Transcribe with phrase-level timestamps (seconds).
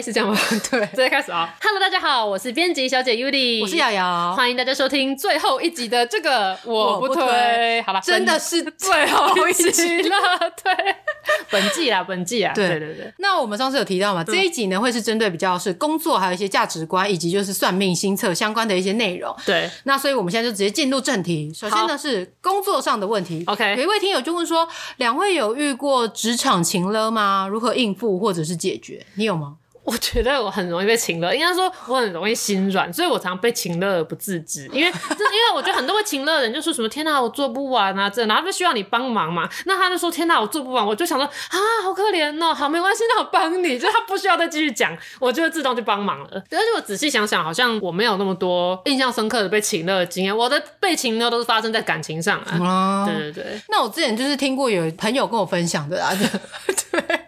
[0.00, 0.38] 是这样吗？
[0.70, 1.54] 对，直接开始啊。
[1.62, 7.16] Hello，大家好，我是编辑小姐 Yuli，我是瑶瑶，欢迎大家收听最后一集的这个我不推。
[7.16, 10.16] 不推好吧，真的是最后一集了，
[10.62, 10.94] 对。
[11.50, 13.12] 本季啦，本季啊，对对对对。
[13.18, 19.34] 那我们上次有提到嘛，这一集呢会是针对比较是工作，还有一些价值观，以及就是算命星测相关的一些内容。
[19.44, 19.68] 对。
[19.84, 21.52] 那所以我们现在就直接进入正题。
[21.54, 23.42] 首先呢是工作上的问题。
[23.46, 23.76] OK。
[23.76, 27.48] 有一位听友就问说，两位有遇过职场情勒吗？
[27.50, 29.04] 如何应付或者是解决？
[29.14, 29.56] 你有吗？
[29.86, 34.66] 我觉得我很容易被情勒，应该说我很容易心软，所以我常被情勒而不自知。
[34.72, 39.48] 因为，因为我觉得很多会情勒的人就说什么“天哪，我做不完啊”这，然后就需要你帮忙嘛。
[39.64, 46.28] 那他就说“天哪，我做不完”，我就想说啊，好可怜哦，好没关系，那我帮你，就他不需要再继续讲， 我就会自动去帮忙了。
[46.32, 53.04] 而且我仔细想想，好像我没有那么多印象深刻的被情勒的经验，我的被情勒都是发生在感情上啊。
[53.06, 53.60] 嗯、对对对。
[53.68, 56.12] 那我之前就是听过有朋友跟我分享的啊，
[56.90, 57.25] 对。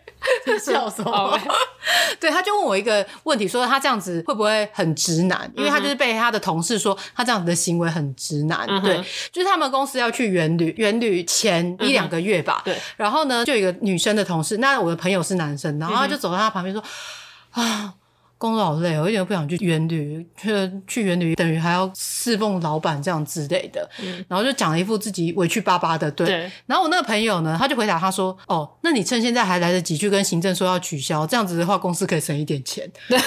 [0.59, 1.39] 笑什么！
[2.21, 5.51] 对，他就问我一个问题，说他这样子会不会很直男？
[5.57, 8.67] 因为他就是被他的同事说他这样子的行为很直男。
[8.69, 8.97] 嗯、对，
[9.33, 12.63] 就是他们公司要去远旅，远旅前一两个月吧。
[12.65, 16.83] 对、嗯，然后呢，就有一个女生的同事，那我的朋友是男生，然后他就走到他旁边说
[17.55, 17.95] ：“嗯、啊。”
[18.39, 20.49] 工作好累，我一点都不想去员旅，去
[20.87, 26.27] 去员旅等于还要侍奉老板这样之类的，嗯、然后就讲了一副自己委屈巴巴的，对。
[26.27, 32.89] 对然后我那个朋友呢，他就回答他说：“哦，那你趁现在还来得及去跟行政说要取消，这样子的话，公司可以省一点钱。
[33.11, 33.19] ”对。
[33.19, 33.23] 哎、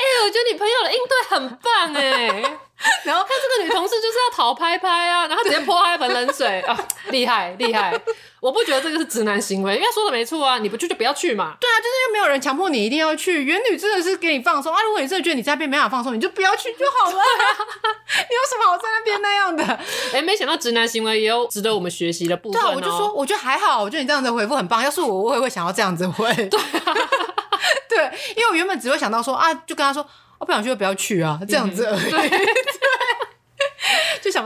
[0.00, 2.58] 欸，我觉得你朋友的应对很棒哎。
[3.04, 6.78] 然后看这个女同事就是要讨拍拍啊，然后直接泼她一盆冷水啊，
[7.10, 7.92] 厉害厉害！
[8.40, 11.56] 我不觉得这个是直男行为，因为说的没错啊，你不去就不要去嘛。
[11.60, 14.82] 对啊，就是又没有人强迫你一定要去，元女真的是给你放松啊。
[14.82, 17.18] 如果你真的觉得你在那边没法放松，你就不要去就好了。
[17.18, 19.64] 你有什么好在那边那样的？
[19.64, 22.64] 哎、欸，没想到直男行为也有值得我们学习的部分、喔。
[22.64, 24.82] 对啊，我就说，我觉得还好，我觉得你这样子回复很棒。
[24.82, 26.32] 要是我，我也会想要这样子回。
[26.48, 26.94] 对、啊，
[27.88, 28.04] 对，
[28.36, 30.02] 因为我原本只会想到说啊，就跟他说，
[30.38, 32.10] 我、啊、不想去就不要去啊，这样子而已。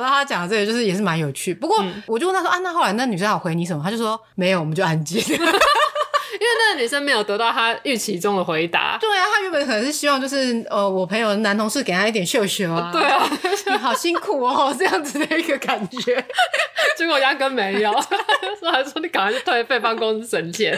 [0.03, 1.55] 到他讲的这个，就是也是蛮有趣。
[1.55, 5.21] 不过我就问他说：“嗯、啊，那后来那女生有回你什么？”他就说：“没有，我们就安静。
[6.33, 8.97] ”因为那个女生没有得到她预期中的回答。
[8.99, 12.91] 对啊，她原本可能是希望就是呃，我朋友的男同事给她一点秀秀啊。
[12.91, 13.29] 对啊，
[13.67, 16.25] 你好辛苦哦，这样子的一个感觉。
[16.97, 17.93] 结果压根没有，
[18.59, 20.77] 说还说你赶快去退费，帮公司省钱。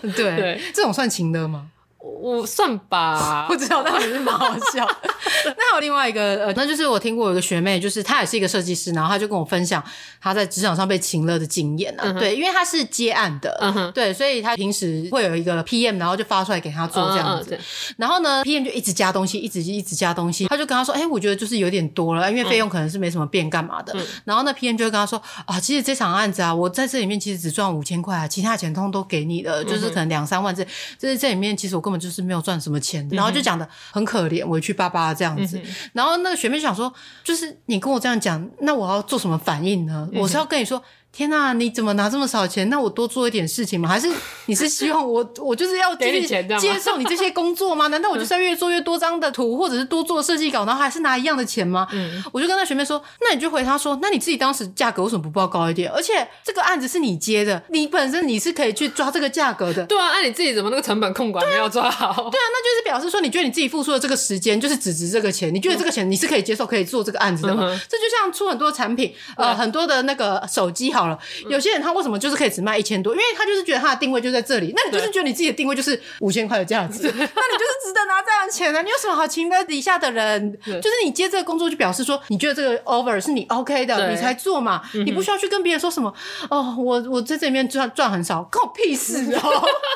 [0.00, 1.66] 对对，这种算情的吗？
[2.02, 4.84] 我算吧， 不知道，但也是蛮好笑。
[5.44, 9.82] 那还有另外一个，呃，那就是我听过有一个学妹，就是她也是一个设计师，然后她就跟我分享
[10.20, 12.02] 她在职场上被情勒的经验啊。
[12.06, 17.58] 嗯、对，因为她是接案的，嗯、对，所以她平时会有一个 PM，然后就发出来给她做这样子。
[17.96, 20.46] 然后呢，PM 就一直加东西，一直一直加东西。
[20.46, 23.92] 她就跟她说：“哎、欸，我觉得就是有点多了，因为费用可能是没什么变，干嘛的。
[23.94, 30.64] 嗯”然后呢，PM 就会跟她说：“啊，其实这场案子啊，我在这里面其实只赚五千块啊，其他钱通通都给你的，就是可能两三万这，
[30.98, 35.58] 就是这里面其实我根本就是。”没有赚什么钱的，然后就讲的很可怜，委屈巴巴这样子。
[35.58, 36.90] 嗯、然后那个学妹就想说，
[37.24, 40.08] 就是你跟我这样讲，那我要做什么反应呢？
[40.12, 40.80] 嗯、我是要跟你说。
[41.12, 42.70] 天呐，你怎么拿这么少钱？
[42.70, 43.86] 那我多做一点事情吗？
[43.86, 44.10] 还是
[44.46, 47.88] 你是希望我 我就是要给你钱，接受你这些工作吗？
[47.88, 51.86] 难道我就是要越做越多张的图，或者是多做设计稿，然后还是拿一样的钱吗？
[51.92, 55.92] 嗯，我就跟那学妹说，那你就回他说，那你自己当时价格为什么不报高一点？
[55.92, 59.84] 而且这个案子是你接的，你本身你是可以去抓这个价格的。
[59.84, 62.06] 对啊，那你自己怎么那个成本控管没有抓好？
[62.14, 67.64] 对啊，对啊，那就是表示说你觉得你自己付出的这个时间就是只值这个钱，你觉得这个钱你是可以接受可以做这个案子的吗？
[67.66, 71.01] 嗯、这就像出很多产品，呃，嗯、很多的那个手机好。
[71.02, 71.18] 好了，
[71.48, 73.12] 有些人他为什么就是可以只卖一千多？
[73.12, 74.72] 因为他就是觉得他的定位就在这里。
[74.76, 78.82] 那你就是觉得你自己的定位就是五千块的价值， 那你就是值得拿这样的钱啊！
[78.82, 80.58] 你有什么好情的底下的人？
[80.64, 84.82] 就是你接这个工作，就表示说你觉得这个 offer 是你 OK 的，你才做嘛。
[84.92, 86.12] 你不需要去跟别人说什么
[86.48, 89.40] 哦，我我在这里面赚赚很少，关我屁事哦！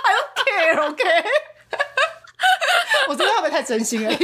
[0.05, 0.19] 还要
[0.75, 1.03] care OK？
[3.09, 4.13] 我真的会不会太真心了？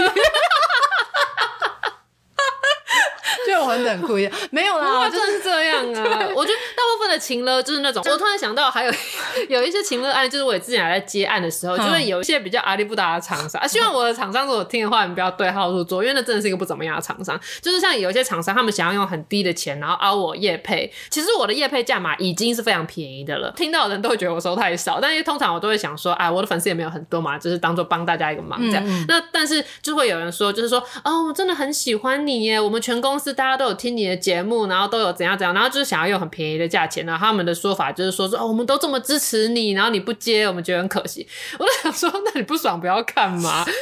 [3.46, 6.28] 就我很冷酷一样，没有啦，就是这样啊。
[6.34, 6.71] 我觉得大部
[7.02, 8.92] 分的情勒就是那种，我突然想到还有
[9.48, 13.66] 有一些情勒案，就是我之前还在接案的时候，就会有一些比较阿里不达的厂商啊。
[13.66, 17.38] 希望我的厂商如果听的话，你不要对号入座，因为那真的是一个不怎么样的厂商。
[17.60, 20.92] 就是像有一些厂商，他们想要用很低的钱，然后凹我业配。
[21.10, 29.06] 其实我的业配价码已经是非常便宜的了，听到的人都会觉得我收太少，但是通常我都会想说，哎，我的粉丝也没有很多嘛，就是当做帮大家一个忙这样。
[29.08, 41.26] 那但是就会有人说，就是说，哦，我真的很喜欢你耶，我们全公司大家都有听你的节目，然后都有怎样怎样，然后就是想要用很便宜的价钱，然后他们的说法就是说说哦，我们都这么支持你，然后你不接，我们觉得很可惜。
[41.58, 43.64] 我就想说，那你不爽不要看嘛。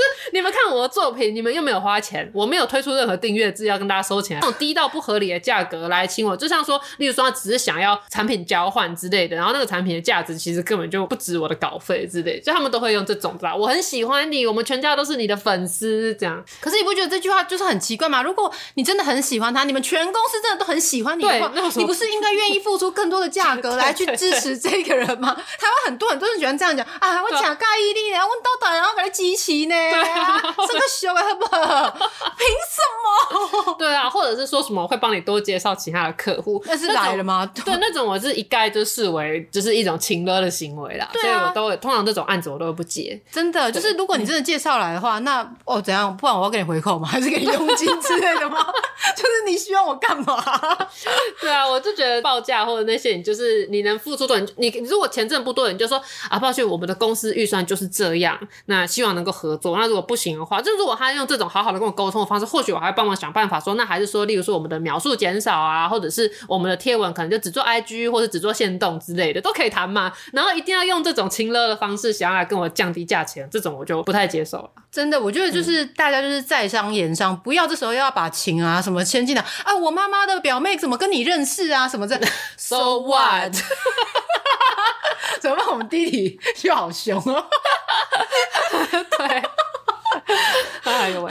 [0.00, 13.54] 是你们看我的作品，你们又没有花钱，我没有推出任何订阅制要跟大家收钱，那种低到不合理的价格来请我，就像说，例如说他只是想要产品交换之类的，然后那个产品的价值其实根本就不值我的稿费之类的，就他们都会用这种吧。
[13.54, 16.42] 我很喜欢你，我们全家都是你的粉丝，这样。
[16.60, 18.22] 可是你不觉得这句话就是很奇怪吗？
[18.22, 25.34] 如果你真的很喜欢他，你们全公司真的都很喜欢你的话，你不是应该愿意付出更多的价格来去支持这个人吗？
[25.34, 29.74] 台湾很多很多人喜欢这样讲啊，我假盖伊利，然后问到导，然后给他支持呢。
[30.68, 32.10] 这个小的好不好？
[32.40, 33.74] 凭什么？
[33.78, 36.62] 对啊，或者是说什么会帮你多介绍其他的客户？
[36.66, 37.44] 那是来了吗？
[37.64, 41.08] 对，那种我是一概就视为就是一种情勒的行为啦。
[41.12, 43.20] 对啊，所以我都会通常这种案子我都不接。
[43.30, 46.16] 真的，就是如果你真的介绍来的话，那哦怎样？
[46.16, 47.06] 不然我要给你回扣吗？
[47.10, 48.58] 还是给你佣金之类的吗？
[49.16, 50.42] 就是你希望我干嘛？
[51.40, 59.76] 对啊，我就觉得报价或者那些，你就是你能付出多，你如果钱挣不多，你就说啊，抱歉，我们的公司预算就是这样，那希望能够合作。
[59.76, 70.12] 那如果不行的话，就如果他用这种好好的跟我沟通的方式，或许我还会帮忙想办法说，那还是说，例如说我们的描述减少啊，或者是我们的贴文可能就只做 IG 或者只做限动之类的，都可以谈嘛。
[70.32, 74.70] 然后一定要用这种情勒的方式想要来跟我降低价钱，这种我就不太接受了。
[74.92, 79.74] 真的，我觉得就是大家就是在商言商，不要这时候要把情啊什么牵进来啊。
[79.74, 81.88] 我妈妈的表妹怎么跟你认识啊？
[81.88, 82.16] 什么这？
[82.56, 83.52] So what？
[85.40, 85.66] 怎么办？
[85.68, 87.46] 我们弟弟又好凶哦。
[89.18, 89.42] 对。
[90.84, 91.30] 哎呦喂！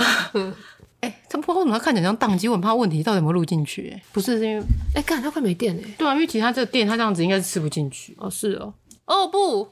[1.01, 3.96] 嗯，哎、欸，他不知道为什么他看起来像宕机，我很怕问题到底有没有录进去、欸？
[3.96, 4.63] 哎，不是，是因为
[4.96, 5.96] 哎，干、欸、他快没电哎、欸。
[5.98, 8.16] 对啊，因为其他这个电，他这样子应该是吃不进去。
[8.18, 8.74] 哦，是哦。
[9.06, 9.68] 哦不，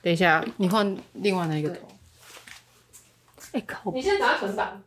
[0.00, 1.76] 等一下，你换另外那一个头。
[3.52, 3.90] 哎靠！
[3.92, 4.82] 你先拿存档。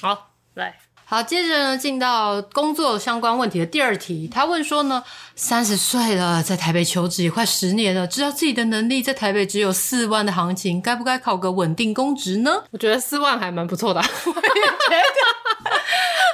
[0.00, 0.74] 好，来。
[1.12, 4.26] 好，接着呢，进到工作相关问题的第二题。
[4.32, 5.04] 他问说呢，
[5.36, 12.64] 三十岁了，在台北求职也快十年了，知道自己的能力在台北只有四万的行情，该不该考个稳定公职呢？
[12.70, 14.00] 我觉得四万还蛮不错的。
[14.24, 15.02] 我也觉得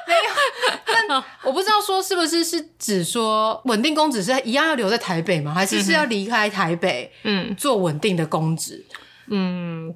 [0.06, 5.52] 没有，但我不知道说是不是是指说稳定公职是一样要留在台北吗？
[5.52, 8.86] 还是是要离开台北，嗯，做稳定的公职？
[8.88, 8.96] 嗯，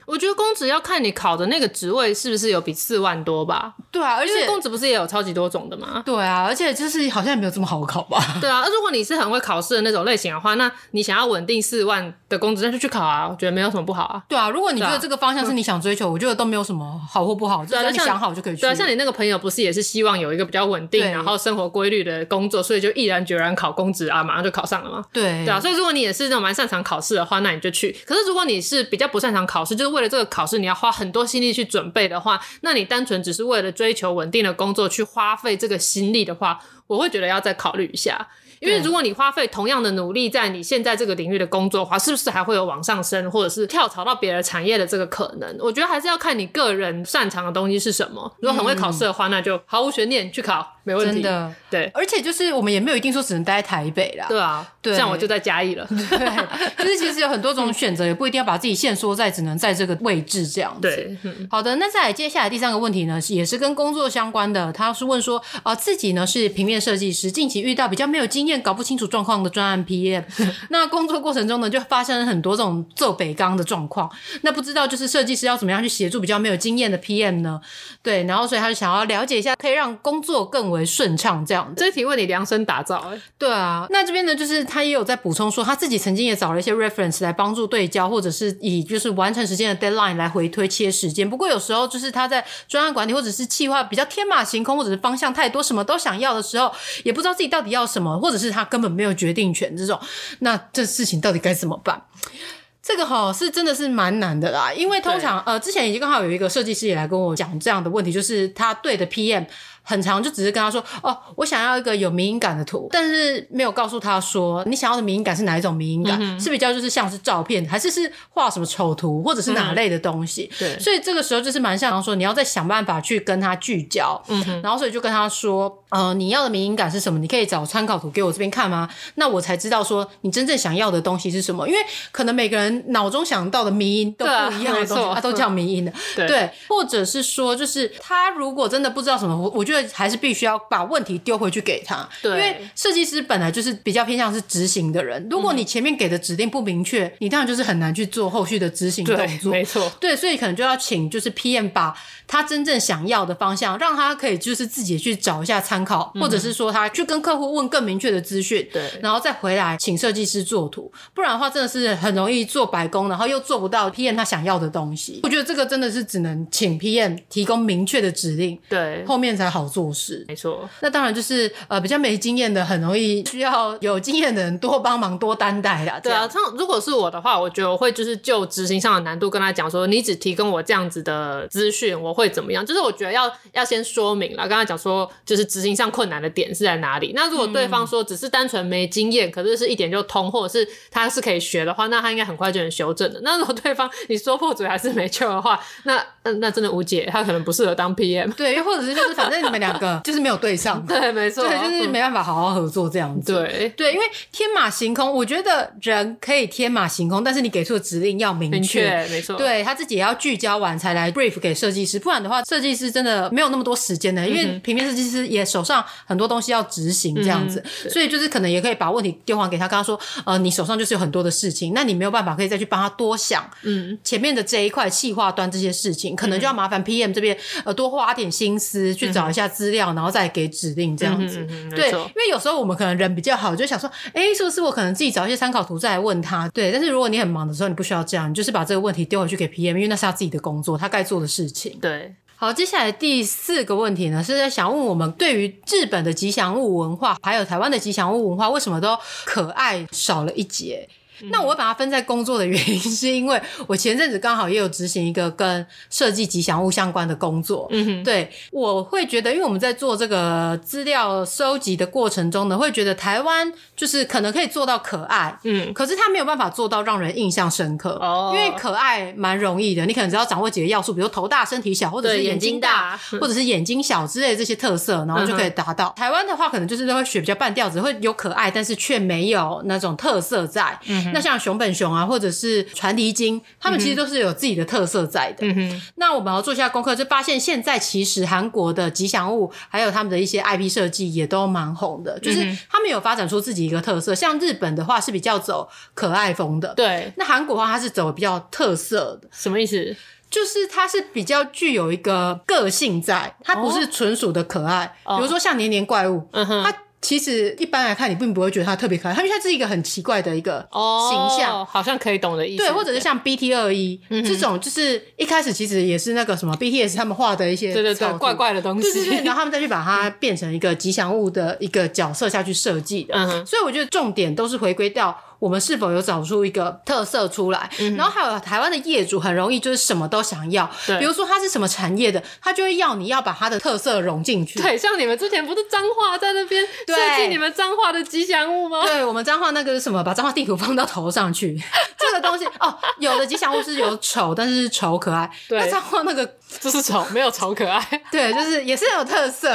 [0.07, 3.75] 我觉得公职要看你考的那个职位是不是有比四万多吧。
[3.91, 6.03] 对啊，而且公职不是也有超级多种的吗？
[6.05, 8.19] 对啊，而且就是好像也没有这么好考吧。
[8.41, 14.23] 对啊，如果你是很会考试的那种类型的话，那你想要稳定四万的工资，那就去考啊，我觉得没有什么不好啊。
[14.29, 18.63] 对啊，如果你觉得这个方向是你想追求，啊、我觉得都没有什么好或不好，只要你想好就可以去。
[18.63, 25.05] 对啊，像你那个朋友不是也是希望有一个比较稳定，然后生活规律的工作，所以就毅然决然考公职啊，马上就考上了吗？
[25.13, 27.95] 对，对啊，所以如果你也是那种蛮擅长考试的话，那你就去。
[28.07, 38.27] 可是如果你是比较不擅长考试，就是为为了这个考试，你要花很多心力去准备的话，那你单纯只是为了追求稳定的工作去花费这个心力的话，我会觉得要再考虑一下。
[38.59, 45.57] 因为如果你花费同样的努力在你现在这个领域的工作的话，是不是还会有往上升或者是跳槽到别的产业的这个可能？
[45.61, 48.33] 我觉得还是要看你个人擅长的东西是什么。
[48.41, 51.15] 如果很会考试的话，那就毫无悬念去考，没问题。
[51.15, 51.91] 真的，对。
[51.93, 54.27] 而且就是我们也没有一定说只能待在台北啦。
[54.29, 54.97] 对啊，对。
[54.97, 55.85] 像我就在嘉义了。
[55.91, 60.83] 对，就是其实有很多种选择，也不一定要把自己限缩在只能在这个位置这样子。
[60.83, 61.19] 对，
[61.51, 64.73] 好的，那再来接下来第三个问题呢，也是跟工作相关的。
[64.73, 69.33] 他是问说啊、呃，自己呢是平面设计师，近期遇到比较没有经验、搞不清楚状况。
[69.43, 70.23] 的专案 PM，
[70.69, 74.09] 那工作过程中呢，就发生了很多这种做北钢的状况。
[74.43, 77.59] 那不知道就是设计师要怎么样去协助比较没有经验的 PM 呢？
[78.03, 81.75] 对，然后所以他就想要了解一下，可以让工作更为顺畅这样子。
[81.77, 83.87] 这题为你量身打造，哎，对啊。
[83.91, 91.29] 那这边呢，就是他也有在补充说，他自己曾经也找了一些 reference 来帮助对焦，或者是以就是完成时间的 deadline 来回推切时间。
[91.31, 96.73] 不过有时候就是他在专案管理或者是计划比较天马行空，或者是方向太多，什么都想要的时候，
[97.05, 100.01] 也不知道自己到底要什么，或者是他根本没有决定权这种，
[100.41, 102.03] 那这事情到底该怎么办？
[102.83, 109.47] 这个哈是真的是蛮难的啦，因为通常呃之前已经刚好有一个设计师也来跟我讲这样的问题，就是他对的 PM。
[109.83, 120.49] 很长就只是跟他说哦，我想要一个有民音感的图，但是没有告诉他说你想要的民音感是哪一种民音感，嗯、是比较就是像是照片，还是是画什么丑图，或者是哪类的东西？
[120.53, 127.19] 嗯、对，所以这个时候就是蛮像说你要再想办法去跟他聚焦，嗯哼，然后所以就跟他说，呃，你要的民音感是什么？
[127.19, 128.89] 你可以找参考图给我这边看吗？
[129.17, 140.53] 那我才知道说你真正想要的东西是什么，因为可能每个人脑中想到的民音都不一样的东西，他、啊、都叫民音的，对，对，或者是说就是他如果真的不知道什么，我我觉得还是必须要。
[140.53, 145.27] 要把问题丢回去给他，对，因为设计师本来就是比较偏向是执行的人。
[145.31, 149.51] 如果你前面给的指令不明确，嗯、你当然就是很难去做后续的执行动作。
[149.51, 151.95] 没错，对，所以可能就要请就是 PM 把
[152.27, 160.93] 他真正想要的方向，让他可以就是自己去找一下参考，嗯、或者是说他去跟客户问更明确的资讯，对，然后再回来请设计师做图。
[161.15, 165.21] 不然的话，真的是很容易做白工，然后又做不到 PM 他想要的东西。
[165.23, 170.25] 我觉得这个真的是只能请 PM 提供明确的指令，对，后面才好做事。
[170.29, 175.99] 没错，那当然就是呃比较没经验的，很容易需要有经验的人多帮忙多担待啦。
[176.01, 182.65] 对啊，像如果是我的话，我觉得我会就是就执行上的难度跟他讲说，你只提供我这样子的资讯，我会怎么样？
[182.65, 187.13] 就是我觉得要要先说明了，跟他讲说就是执行上困难的点是在哪里。
[187.15, 193.21] 那如果对方说只是单纯没经验，可是是一点就通，或者是他是可以学的话，那他应该很快就能修正的。
[193.23, 198.33] 那如果对方你说破嘴还是没救的话，那那 那真的无解，他可能不适合当 PM。
[198.35, 200.85] 对，又或者是就是反正你们两个 就是没有对上。
[200.87, 203.33] 对，没错，对，就是没办法好好合作这样子。
[203.33, 209.37] 对，对，因为天马行空，我觉得人可以天马行空，但是你给出的指令要明确，明确，没错。
[209.37, 231.47] 对，他自己也要聚焦完才来 brief 给设计师，不然的话，设计师真的没有那么多时间的，因为平面设计师也手上很多东西要执行这样子，嗯、所以就是可能也可以把问题丢还给他，跟他说，呃，你手上就是有很多的事情，那你没有办法可以再去帮他多想，嗯，前面的这一块企划端这些事情，可能就要麻烦 PM 这边呃多花点心思去找一下资料，然后再给指令这样子。
[231.75, 236.49] 对，因为有时候我们可能人比较好，就想说，哎，是不是我可能自己找一些参考图再来问他？
[236.51, 241.79] 对，但是如果你很忙的时候，你不需要这样，你就是把这个问题丢回去给 PM，因为那是他自己的工作，他该做的事情。
[241.81, 250.89] 对，好，接下来第四个问题呢，是在想问我们对于日本的吉祥物文化，还有台湾的吉祥物文化，为什么都可爱少了一截？
[251.31, 257.69] 那我会把它分在工作的原因，是因为我前阵子刚好也有执行一个跟设计吉祥物相关的工作。
[257.71, 267.99] 嗯哼，对，我会觉得，因为我们在做这个资料收集的过程中呢，会觉得台湾就是可能可以做到可爱，嗯，可是它没有办法做到让人印象深刻。
[268.01, 275.93] 哦，因为可爱蛮容易的，你可能只要掌握几个要素，比如头大身体小，或者是眼睛大，或者是眼睛小之类的这些特色，然后就可以达到。
[275.97, 280.79] 台湾的话，可能就是都会学比较半吊子，会有可爱，但是却没有那种特色在。
[280.87, 281.12] 嗯。
[281.13, 285.47] 那像熊本熊啊，或者是传蹄金，他们其实都是有自己的特色在的。
[285.47, 285.83] 嗯哼。
[285.97, 292.39] 那我们要做一下功课，就发现现在其实韩国的吉祥物，还有他们的一些 IP 设计也都蛮红的，就是
[292.71, 294.15] 他们有发展出自己一个特色。
[294.15, 297.13] 像日本的话是比较走可爱风的，对。
[297.17, 299.97] 那韩国的话，它是走比较特色的，什么意思？
[300.31, 304.97] 就是它是比较具有一个个性在，它不是纯属的可爱。
[305.05, 306.65] 哦、比如说像年年怪物，嗯。
[307.03, 312.63] 其实一般来看，你并不会觉得它特别可爱，它因为它是一个很奇怪的一个形象，哦、好像可以懂的意思。
[312.63, 323.15] 对，或者是像 BT 二一这种，就是一开始其实也是那个什么 BTS 他们画的一些对对对怪怪的东西，对对对，然后他们再去把它变成一个吉祥物的一个角色下去设计的。
[323.15, 325.19] 嗯哼，所以我觉得重点都是回归到。
[325.43, 327.69] 我们是否有找出一个特色出来？
[327.81, 334.63] 嗯、然后还有台湾的业主很容易就是什么都想要，对，比如说他是什么产业的，他就会要你要把他的特色融进去。
[334.63, 338.85] 对，像你们之前不是彰化在那边设计你们彰化的吉祥物吗？
[338.85, 340.01] 对，我们彰化那个是什么？
[340.05, 341.61] 把彰化地图放到头上去，
[341.99, 345.29] 这个东西哦，有的吉祥物是有丑，但是丑可爱。
[345.49, 346.25] 对，那彰化那个
[346.61, 347.83] 就是丑，没有丑可爱。
[348.11, 349.53] 对，就是也是有特色，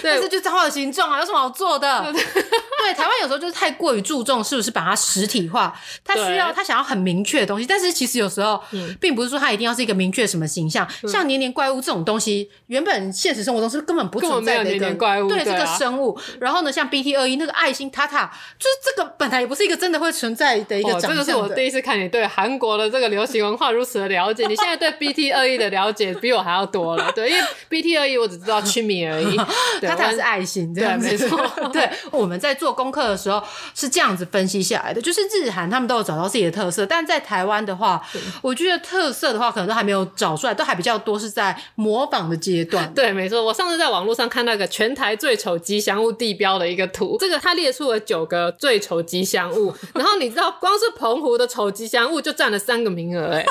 [0.00, 2.12] 对，但是就彰化的形状啊，有什么好做的？
[2.12, 4.94] 对，台湾有时候就是太过于注重是不是把它。
[5.08, 8.62] 实体化，他需要他想要很明确的东西，但是其实有时候，
[9.00, 10.86] 并不是说它一定要是一个明确什么形象。
[11.06, 16.18] 像年年怪物这种东西，原本现实生活中是根本不存在的一个怪物，对这个生物。
[16.40, 21.10] 然后呢，像 BT 二一那个爱心塔塔，就是这个本来也不是一个真的会存在的一个长相。
[21.12, 24.46] 这个是我第一次看你对韩国的这个流行文化如此的了解。
[24.46, 27.10] 你现在对 BT 二一的了解比我还要多了。
[27.16, 29.36] 对，因为 BT 而已我只知道屈米而已，
[29.86, 30.74] 他才是爱心。
[30.74, 31.38] 对，没错。
[31.72, 33.42] 对，我们在做功课的时候
[33.74, 38.02] 是这样子分析下来的，就是日韩他们都有找到自己的特色，但在台湾的话，
[38.42, 42.92] 我觉得特色的话可能都还没有找出来，都还比较多是在模仿的阶段。
[42.94, 43.42] 对，没错。
[43.42, 53.44] 我上次在网络上看那个全台最丑吉祥物地标的一个图，这个他列出了九个最丑吉祥物，然后你知道光是澎湖的丑吉祥物就占了三个名额，哎。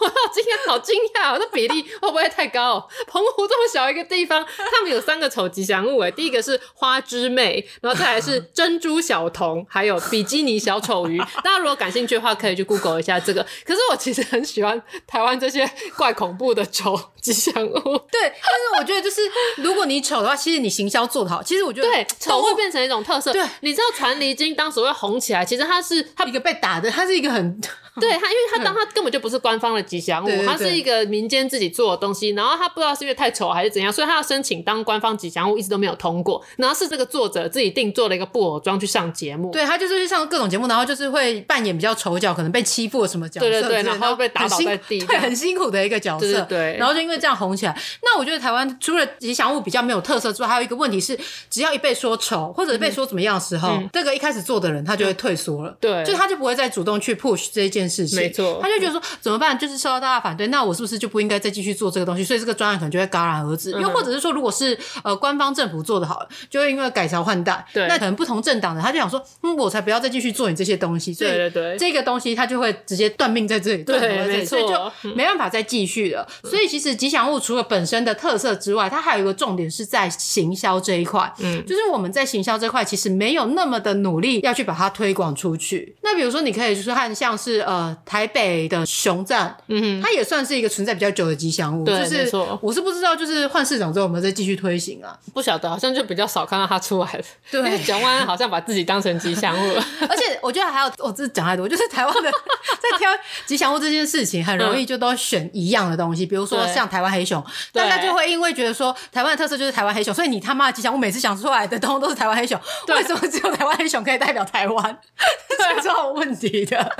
[0.00, 1.38] 我好惊讶，好惊讶！
[1.38, 2.88] 这比例会不会太高？
[3.06, 11.18] 澎湖这么小一个地方，他们有三个丑吉祥物哎，第一个是花枝妹，然后再来是 珍珠小童，还有比基尼小丑鱼。
[11.18, 13.46] 大家如果感兴趣的话，可以去 Google 一下这个。
[13.64, 17.72] 可是我其实很喜欢台湾这些怪恐怖的丑吉祥物。
[18.10, 19.20] 对，但是我觉得就是
[19.56, 23.32] 如果你丑的话，其实你行销做得好，其实我觉得对丑会变成一种特色。
[23.32, 27.60] 对，你知道传离经当时会红起来，其实它是它一个被打的，它是一个很。
[28.00, 32.30] 对它，因为它当它根本就不是官方的吉祥物，对对对，他是一个民间自己做的东西。
[32.30, 36.42] 然后他不知道是因为太丑还是怎样，所以他要申请当官方吉祥物，一直都没有通过。
[36.56, 39.50] 然后是这个作者自己定做了一个布偶装去上节目。
[39.50, 46.26] 对，他就是去上各种节目，然后就是会扮演比较丑角，可能被欺负了什么角色，对对对，然后被打倒在地，对，很辛苦的一个角色。
[46.26, 47.78] 对，对，对，然后就因为这样红起来。
[48.02, 51.18] 那我觉得台湾除了吉祥物比较没有特色之外，还有一个问题是，
[51.50, 58.18] 只要一被说丑或者被说怎么样的时候，嗯、这个一开始做的人他就会退缩了，嗯、对，就他就不会再主动去 push 这一件事情。
[58.18, 58.58] 没错。
[58.62, 59.58] 他就觉得说怎么办？
[59.58, 62.24] 就是受到大家反对，那我是不是就不应该再继续做这个东西？
[62.24, 63.70] 所以这个专案可能就会戛然而止。
[63.72, 71.12] 又、嗯、或者是说，如果是呃官方政府做的好了，就会因为改朝换代，对，那可能不同政党的他就想说，嗯，我才不要再继续做你这些东西。
[71.12, 76.26] 所以对对对，这个东西他就会直接断命在这里，对，没错，所以就没办法再继续了。
[76.44, 81.32] 嗯、所以其实吉祥物除了本身的特色之外，它还有一个重点是在行销这一块。
[81.40, 85.96] 嗯，就是我们在行销这块其实没有那么的努力要去把它推广出去。
[86.02, 89.56] 那比如说，你可以就是看像是呃台北的熊站。
[89.68, 91.84] 嗯，它也算是一个存在比较久的吉祥物。
[91.84, 95.16] 对，就是我是不知道，就是换市长之后有没有再继续推行啊？
[95.34, 97.24] 不晓得，好像就比较少看到他出来了。
[97.50, 99.84] 对，因为蒋万安好像把自己当成吉祥物了。
[100.08, 103.10] 而且我觉得还有，我这讲太多，就是台湾的在挑
[103.44, 112.58] 吉祥物这件事情，很容易就都选一样的东西，比如说像台湾黑熊，大家就会因为觉得说台湾的特色就是台湾黑熊，所以你他妈的吉祥物每次想出来的东西都是台湾黑熊。
[112.88, 114.98] 为什么只有台湾黑熊可以代表台湾？
[115.74, 116.96] 这是有问题的。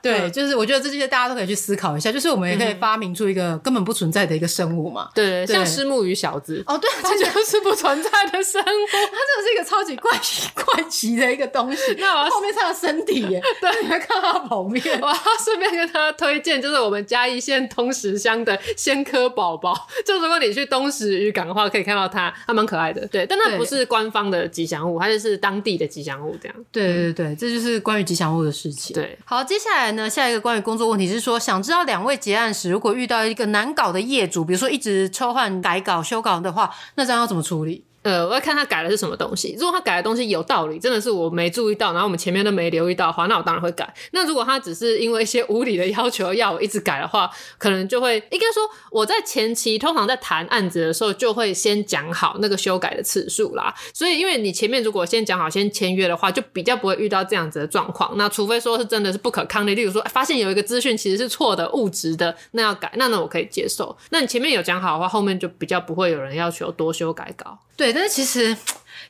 [0.00, 5.08] 对，就是我觉得这些大家都可以去思考一下，就是我们也可以发明出一个根本不存在的一个生物嘛。
[5.14, 6.62] 对，像虱目鱼小子。
[6.66, 11.80] 哦，对，它就是不存在的生物， 它真的是一个超级怪奇怪奇的一个东西。
[12.00, 14.82] 那我要后面它的身体耶， 对，你会看到它剖面。
[15.00, 19.86] 我要顺便跟大家推荐，就是我们嘉义县东石乡的仙科宝宝。
[20.04, 23.06] 就如果你去东石渔港的话，可以看到它，它蛮可爱的。
[23.06, 26.56] 对，但它不是官方的吉祥物，它就是当地的吉祥物这样。
[26.72, 28.94] 对对对，这就是关于吉祥物的事情。
[28.94, 29.92] 对，好，接下来。
[29.92, 37.84] 呢下一个关于工作问题是说，想知道两位结案时，如果遇到一个难搞的业主，比如说一直抽换改稿、修稿的话，那这样要怎么处理？
[38.02, 39.54] 呃，我要看他改的是什么东西。
[39.58, 43.94] 如果他改的东西有道理，真的是我没注意到，然后我们前面都没留意到的话，那我当然会改。
[44.10, 53.72] 那如果他只是因为一些无理的要求要我一直改的话，可能就会应该说我在前期通常在谈案子的时候就会先讲好那个修改的次数啦。
[53.94, 58.16] 所以因为你前面如果先讲好先签约的话，就比较不会遇到这样子的状况。
[58.16, 63.96] 那除非说是真的是不可抗力，例如说发现有一个资讯其实是错的、误植的，那要改，那那我可以接受。
[64.10, 67.56] 那你前面有讲好的话，后面就比较不会有人要求多修改稿。
[67.74, 68.56] 对，但是其实。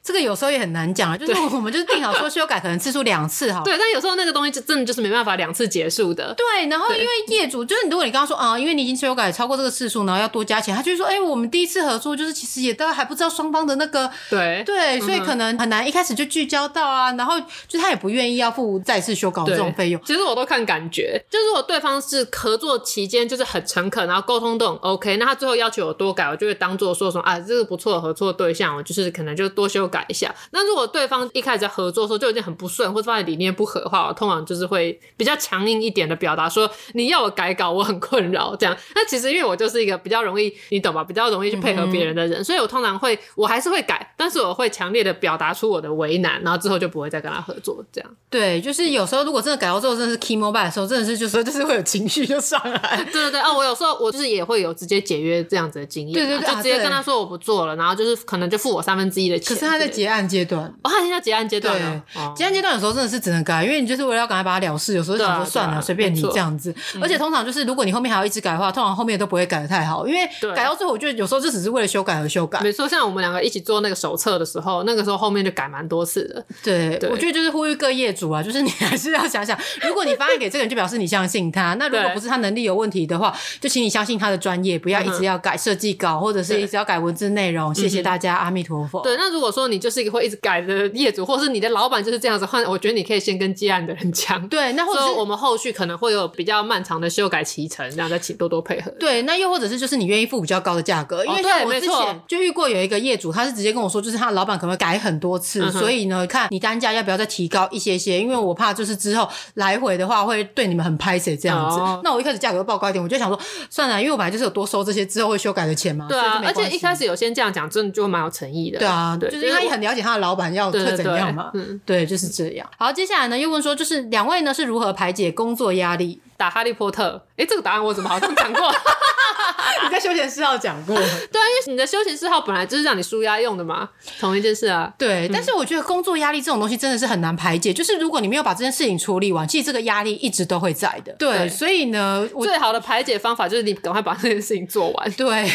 [0.02, 3.62] 这个有时候也很难讲啊，就是我们就是定好说修改可能次数两次哈。
[3.64, 6.35] 对，但有时候那个东西就真的就是没办法两次结束的。
[6.35, 17.35] 对，然后因为业主就是如果你刚刚说啊，因为你已经修改超过这个次数，然后要多加钱，他就说，哎，我们第一次合作就是其实也都还不知道双方的那个对对，所以可能很难一开始就聚焦到啊，然后
[17.66, 20.00] 就他也不愿意要付再次修稿的这种费用。
[20.05, 30.35] 其实我都看感觉，就是如果对方是合作期间就是很诚恳，然后沟通都很 OK，那他最后要求我多改，我就会当做说什么啊，这个不错的合作对象，我就是可能就多修改一下。
[30.51, 38.77] 那如果对方一开始在合作的时候就有点很不顺，或者发现理念不合的话，我通常就是会比较强硬一点的表达说，你要我改稿，我很困扰这样。
[38.95, 41.03] 那其实因为我就是一个比较容易，你懂吧？
[41.05, 48.11] 比较容易去配合别人的人，嗯、所以我通常会，我还是会改，但是我会强烈的表达出我的为难，然后之后就不会再跟他合作这样。
[48.31, 53.05] 对，就是有时候如果真的改到之后，真的是 key mobile 的时候，真的是就是就是会有情绪就上来。
[53.12, 59.57] 对 对对，啊，我有时候我就是也会有直接解约这样子的经验，对对对，就直接跟他说我不做了，然后就是可能就付我三分之一的钱。
[59.68, 62.03] 他在结案阶段，哦，他现在结案阶段了。
[62.37, 66.75] 结案阶段有时候真的是只能改，因为你就是为了要赶快把它了事，有时候想说算了，随便你这样子。
[67.01, 72.61] 而且通常就是如果你后面还要一直改的话，通常后面都不会改得太好，因为改到最后，我觉得有时候就只是为了修改而修改。
[72.61, 76.44] 没错，像我们两个一起做那个手册的时候，那个时候后面就改蛮多次的。
[76.62, 81.75] 对，我觉得就是呼吁各业主啊，就是你还是要想想，如果你发案给这个人，就表示你相信他。
[81.75, 87.75] 那如果不是他能力有问题的话，就请你相信他的专业，不要一直要改设计稿，或者是一直要改文字内容。
[87.75, 89.03] 谢谢大家，阿弥陀佛。
[89.03, 94.49] 对，那如果说你就是一个会一直改的业主，或者是你的老板就是这样子，换我觉得你可以先跟接案的人讲。
[94.49, 98.91] 对，那或者是我们后续可能会有比较漫长的修改期程，这样再请多多配合。
[98.99, 111.79] 对，那又或者是就是你愿意付比较高的价格，因为像我之前就遇过有一个业主，他是直接跟我说，就是他的老板可能会改很多次，所以呢，看你单价要不要再提高一些些，因为我怕就是之后来回的话会对你们很拍谁这样子。
[112.03, 113.38] 那我一开始价格就报高一点，我就想说
[113.69, 116.07] 算了，因为我本来就是有多收这些之后会修改的钱嘛。
[116.09, 118.79] 对啊，而且一开始有先这样讲，真的就蛮有诚意的。
[118.79, 121.50] 对啊，对，就是因为他也很了解他的老板要会怎样嘛。
[121.55, 122.68] 嗯，对，就是这样。
[122.78, 126.20] 好，接下来呢又问说，就是两位呢是如何排解工作压力？
[126.37, 128.62] 打哈利波特，哎，这个答案我怎么好像讲过？
[129.85, 130.94] 你在休闲四号讲过。
[130.94, 134.92] 对啊，因为你的休闲四号本来就是让你舒压用的嘛，同一件事啊。
[134.98, 141.12] 对，但是我觉得工作压力这种东西真的是很难排解，就是如果你没有把这件事情处理完，其实这个压力一直都会在的。
[141.18, 145.11] 对，所以呢，最好的排解方法就是你赶快把这件事情做完。
[145.12, 145.50] 对，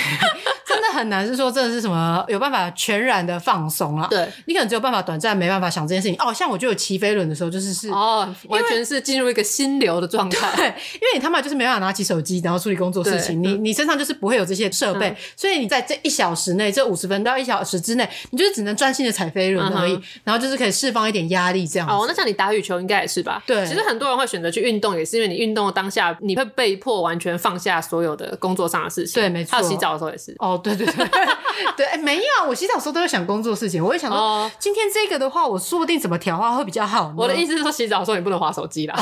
[0.66, 4.08] 真的很难是说真的是什么有办法全然的放松啊。
[4.10, 6.16] 对，你可能只有办法短暂没办法想这件事情。
[6.20, 10.52] 哦，像我就有骑飞轮的时候，就是是哦，完全是进入一个心流的状态。
[10.56, 21.88] 对，因为你他妈就是没办法拿起手机然后处理工作事情，你你身上就是不会有这些设备，所以你在这一小时内，这五十分到一小时之内，你就是只能专心的踩飞轮而已，然后就是可以释放一点压力这样。
[21.88, 23.44] 哦，那像你打羽球应该也是吧？
[23.46, 29.22] 对，其实很多人会选择去运动，也是因为你运动的当下，你会被迫完全放下所有的工作上的事情。
[29.22, 29.58] 对，没错。
[29.58, 30.36] 还有洗澡的时候也是。
[30.40, 31.08] 哦，对对对，
[31.78, 37.14] 对，哎，没有，我洗澡的时候都会想工作事情，我会想说，今天这个的话，我说不定怎么调啊会比较好。
[37.16, 38.96] 我的意思是说，洗澡的时候你不能滑手机啦。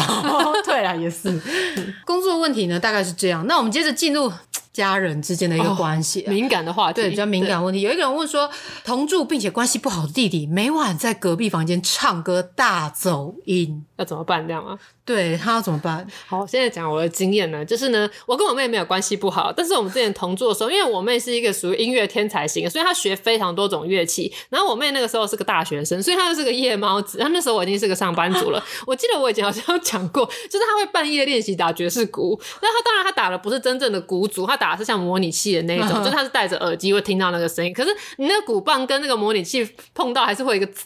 [0.66, 1.40] 对啦，也是。
[2.06, 3.46] 工作问题呢，大概是这样。
[3.48, 4.32] 那我们接着进入。
[4.76, 7.80] 家人之间的一个关系，敏感的话题，对，比较敏感问题。
[7.80, 8.52] 有一个人问说，
[8.84, 14.46] 同住并且关系不好的弟弟，每晚在隔壁房间唱歌大走音，要怎么办？
[14.46, 14.78] 这样吗？
[15.06, 16.06] 对，他要怎么办？
[16.28, 24.34] 好，现在讲我的经验呢，就是呢，我跟我妹没有关系不好，但是我们之前同住的时候，因为我妹是一个属于音乐天才型的，所以她学非常多种乐器。
[24.50, 27.20] 然后我妹那个时候是个大学生，所以她就是个夜猫子。
[27.20, 28.64] 然后那时候我已经是个上班族了。
[28.88, 32.40] 我记得我以前好像讲过，就是她会半夜练习打爵士鼓。
[32.64, 37.74] 那她当然她打的不是真正的鼓组，她打的是像模拟器的那种， 就是她是戴着耳机会听到那个声音。
[37.74, 40.80] 可是你那个鼓棒跟那个模拟器碰到，还是会有一个呲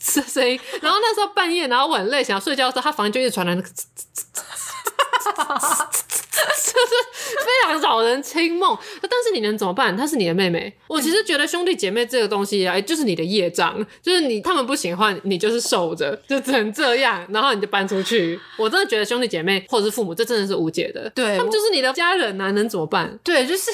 [0.00, 0.58] 呲呲声音。
[0.80, 3.82] 然后那时候半夜，然后我很累，想要睡觉的时候，他房间就一直传来那个呲呲。
[6.36, 6.94] 就是
[7.38, 9.96] 非常扰人清梦，但是你能怎么办？
[9.96, 18.38] 她是你的妹妹，我其实觉得兄弟姐妹这个东西啊，就是你的业障，就是你他们不行的话，你就是受着， 就只能这样，然后你就搬出去。
[18.58, 23.18] 我真的觉得兄弟姐妹或者是父母，这真的是无解的，对他们就是你的家人啊，能怎么办？
[23.24, 23.70] 对，就是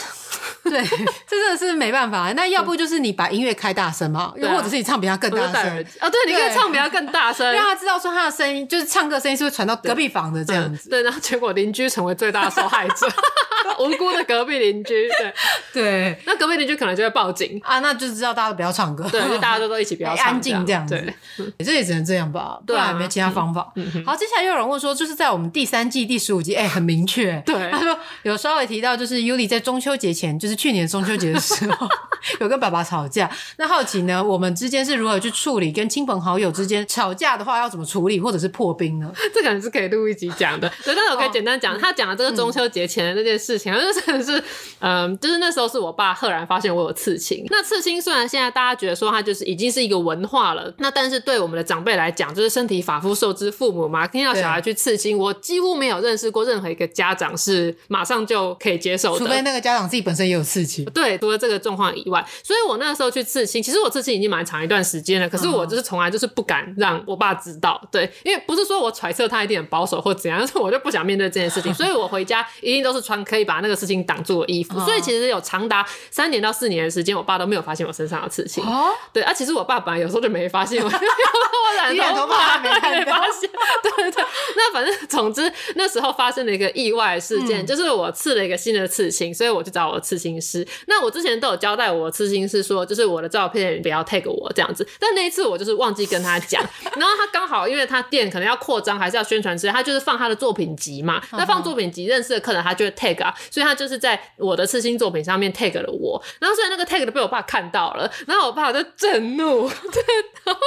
[0.64, 0.81] 对，
[1.26, 2.33] 这真的是没办法。
[2.35, 6.09] 那要不就是你把音乐开大声嘛，又或者是你唱比他更大声啊？
[6.09, 10.88] 对，你可以唱比他更大声，让他知道说他的声音就是唱歌声音是会传到隔壁房的这样子。
[10.88, 13.08] 对，然后结果邻居成为最大的受害者，
[13.80, 15.08] 无辜的隔壁邻居。
[15.08, 15.32] 对
[15.72, 20.94] 对，那隔壁邻居可能就会报警啊，那就知道大家都不要唱歌，对，就大家都都一起不要唱，安静这样子。
[21.38, 23.72] 对，这也只能这样吧，不然没其他方法。
[24.04, 31.88] 好，接下来又有人问说，就是在我们第三季第十五集，哎，很明确，对，他说有稍微提到，就是 Yuli 在中秋节前，就是去年中秋节的时候，
[32.40, 33.30] 有跟爸爸吵架。
[33.56, 39.10] 那好奇呢，我们之间是如何去处理跟亲朋好友之间吵架的话，要怎么处理，或者是破冰呢？
[39.32, 40.70] 这可能是可以录一集讲的。
[40.84, 44.42] 对，但是我可以简单讲，他讲的这个中秋节前的那件事情， 就真的是，
[44.80, 47.44] 嗯，就是那时候是我爸赫然发现我有刺青。
[47.50, 60.85] 那刺青虽然现在大家觉得说它就是已经是一个文化了，那但是对我们的长辈来讲，就是身体发肤受之父母嘛，听到小孩去刺青，我几乎没有认识过任何一个家长是马上就可以接受的，除非那个家长自己本身也有刺青。
[60.87, 74.79] 对，除了这个状况以外，所以我那个时候去刺青，其实我刺青已经蛮长一段时间了，可是我就是从来就是不敢让我爸知道，对，因为不是说我揣测他一定很保守或怎样，但 是我就不想面对这件事情， 所以我回家一定都是穿可以把那个事情挡住的衣服。
[74.81, 78.64] 所以其实有长达三年到四年的时间，我爸都没有发现我身上的刺青。
[78.64, 82.70] 哦，对啊，其实我爸本来有时候就没发现我， 我染头发没
[83.05, 83.51] 发现。
[83.83, 84.25] 对对对，
[84.57, 90.66] 那反正总之那时候发生了一个意外事件，就是我刺了一个新的刺青，所以我就找我的刺青师。
[90.87, 96.62] 那我之前都有交代我的刺青师说，就是我的照片不要 tag 我这样子，但那一次我就是忘记跟他讲，
[96.96, 101.22] 然后他刚好因为他店可能要扩张还是要宣传之类，他就是放他的作品集嘛。
[101.32, 110.02] 那放作品集认识的客人，他就会 tag 啊，所以他就是在我的刺青作品上面 tag 了我，然后所以那个 tag 都被我爸看到了，然后我爸就震怒， 对，
[110.44, 110.60] 然后。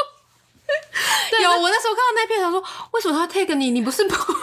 [1.29, 2.59] 对有，我那时候看到那片，他说
[2.91, 3.69] 为什么他 take 你？
[3.69, 4.33] 你不是不不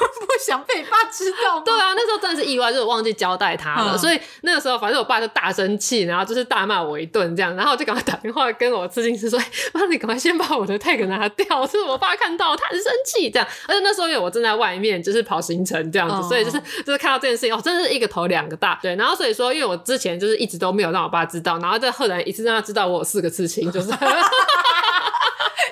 [0.45, 1.61] 想被爸知道？
[1.65, 3.93] 对啊，那时候真的是意外，就是我忘记交代他了。
[3.95, 9.39] 嗯、所以那个时候，反正我爸就大生气，然后就是大骂我一顿这样，然后我就赶快打电话跟我刺青师说
[9.73, 18.79] ：“妈，你赶快先把我的 tag 拿掉， 是我爸看到，他很生气。”这样，而且那时候因为我正在外面，就是跑行程这样子，嗯、所以就是就是看到这件事情，哦，真的是一个头两个大。
[18.83, 23.93] 对，然后所以说，因为我之前就是一直都没有让我爸知道，然后在后来一次让他知道我有四个刺青，就是。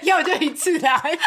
[0.03, 1.19] 要就一次来，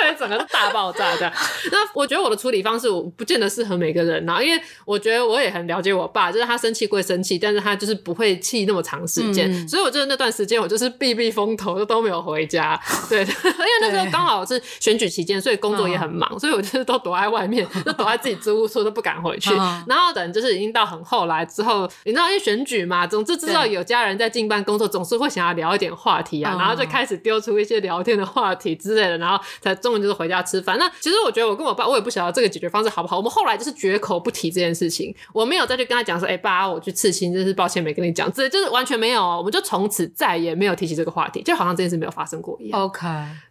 [0.00, 1.32] 对，整个大爆炸这样。
[1.70, 9.50] 那我觉得我的处理方式，我不见得适合每个人呐，因为我觉得我也很了解我爸，就是他生气归生气，但是他就是不会气那么长时间。
[9.50, 12.80] 嗯、所以我就是那段时间我就是避避风头，就都没有回家。
[13.10, 19.54] 对， 因为那时候刚好是选举期间，所以工作也很忙，所以我就是都躲在外面， 就躲在自己租屋处，都不敢回去。
[19.86, 30.78] 然后等就是已经到很后来之后，你知道因为选举嘛，总之知道有家人在进办工作，总是会想要聊一点话题啊，然后就开始丢出一些聊天的话题之类的，然后才终于就是回家吃饭。
[30.78, 33.16] 那其实我觉得我跟我爸，我也不晓得这个解决方式好不好。
[33.16, 42.80] 我们后来就是绝口不提这件事情，我没有再去跟他讲说，哎、爸，我去刺青，真是抱歉没跟你讲，这就是完全没有，我们就从此再也没有提起这个话题，就好像这件事没有发生过一样。
[42.80, 43.06] OK，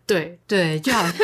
[0.09, 1.05] 对对，就好。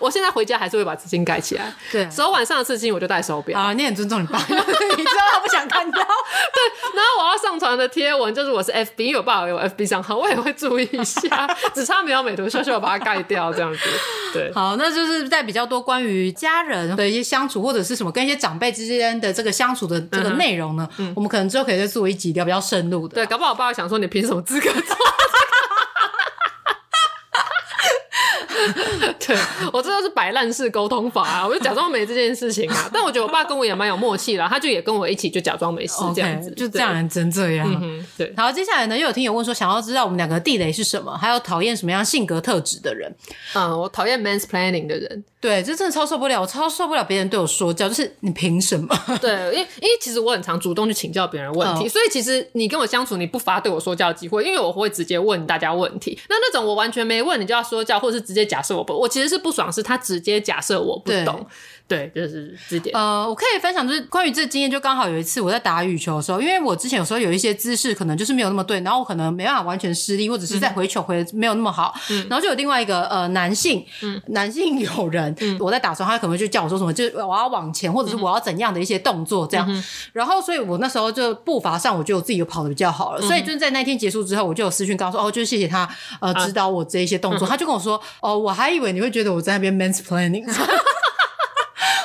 [0.00, 3.72] 我现在回家还是会把刺青盖起来，对，手腕上的刺青我就戴手表啊。
[3.72, 5.98] 你很尊重你爸， 你知道他不想看到。
[6.00, 13.80] 对，然后我要上传的贴文就是我是 FB，因为我爸有 FB 账号，我也会注意一下，只差没有美图秀秀把它盖掉这样子。
[14.32, 23.16] 对，好，那就是在比较多关于家人的一些相处，或者是什么跟一些长辈之间的这个相处的这个内容呢，嗯、我们可能之后可以再做一集聊比较深入的。
[23.16, 24.96] 对，搞不好我爸会想说，你凭什么资格做？
[29.32, 29.40] 对，
[29.72, 31.46] 我这就是摆烂式沟通法啊！
[31.46, 32.90] 我就假装没这件事情啊。
[32.92, 37.80] 但我觉得我爸跟我也蛮有默契啦，他就也跟我一起就假装没事这样子，okay, 就这样真这样。
[37.82, 43.14] 嗯、对，好，接下来呢，又有听友问说，想要知道我们两个地雷是什么，还有讨厌什么样性格特质的人。
[43.54, 45.24] 嗯，我讨厌 mansplaining 的人。
[45.40, 48.96] 对，这真的超受不了，我超受不了别人对我说教，就是你凭什么？
[49.20, 56.16] 对，因为因为其实我很常主动去请教别人问题，哦、所以其实你跟我相处，你不乏对我说教的机会，因为我会直接问大家问题。
[56.28, 61.46] 那那种我完全没问，你就要说教，或者是直接假设我不，我其实是不爽，是他直接假设我不懂。
[61.92, 62.96] 对，就是这点。
[62.96, 85.86] 呃，我可以分享，就是关于这个经验，就刚好有一次我在打羽球的时候，因为我之前有时候有一些姿势可能就是没有那么对，然后我可能没办法完全施力，或者是在回球回没有那么好，嗯、然后就有另外一个呃男性，嗯、男性友人，嗯、我在打的时候，他可能就叫我说什么，就是我要往前，或者是我要怎样的一些动作这样，嗯、然后所以我那时候就步伐上，我觉得我自己有跑的比较好了，嗯、所以就是在那天结束之后，我就有私讯告诉说，哦，就是谢谢他
[86.20, 90.46] 呃指导我这一些动作，啊、他就跟我说，哦，我还以为你会觉得我在那边 mansplaining。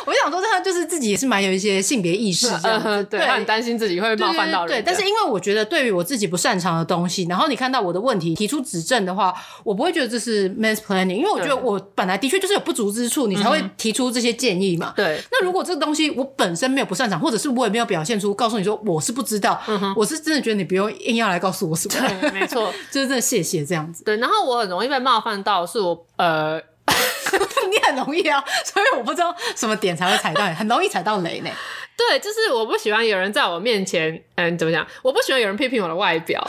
[0.07, 4.77] 我想说，他就是自己也是蛮有一些性别意识这样子，对，他很担心自己会冒犯到人。
[4.77, 9.33] 对，但是因为我觉得，对于我自己不擅长的东西，然后你看到我的问题提出指正的话，
[9.65, 14.93] 我不会觉得这是 mansplaining，因为我觉得我本来的确就是有不足之处，你才会提出这些建议嘛。
[14.95, 15.21] 对。
[15.29, 19.61] 那如果这个东西我本身没有不擅长，或者是我也没有表现出告诉你说我是不知道，
[19.93, 22.09] 我是真的觉得你不用硬要来告诉我什么。
[22.21, 24.05] 对，没错， 就是真的谢谢这样子。
[24.05, 26.61] 对，然后我很容易被冒犯到，是我呃。
[27.69, 31.49] 你很容易啊， 所以我不知道什么点才会踩到，很容易踩到雷呢。
[31.97, 34.85] 对，就是我不喜欢有人在我面前，嗯，怎么讲？
[35.01, 36.39] 我不喜欢有人批评我的外表，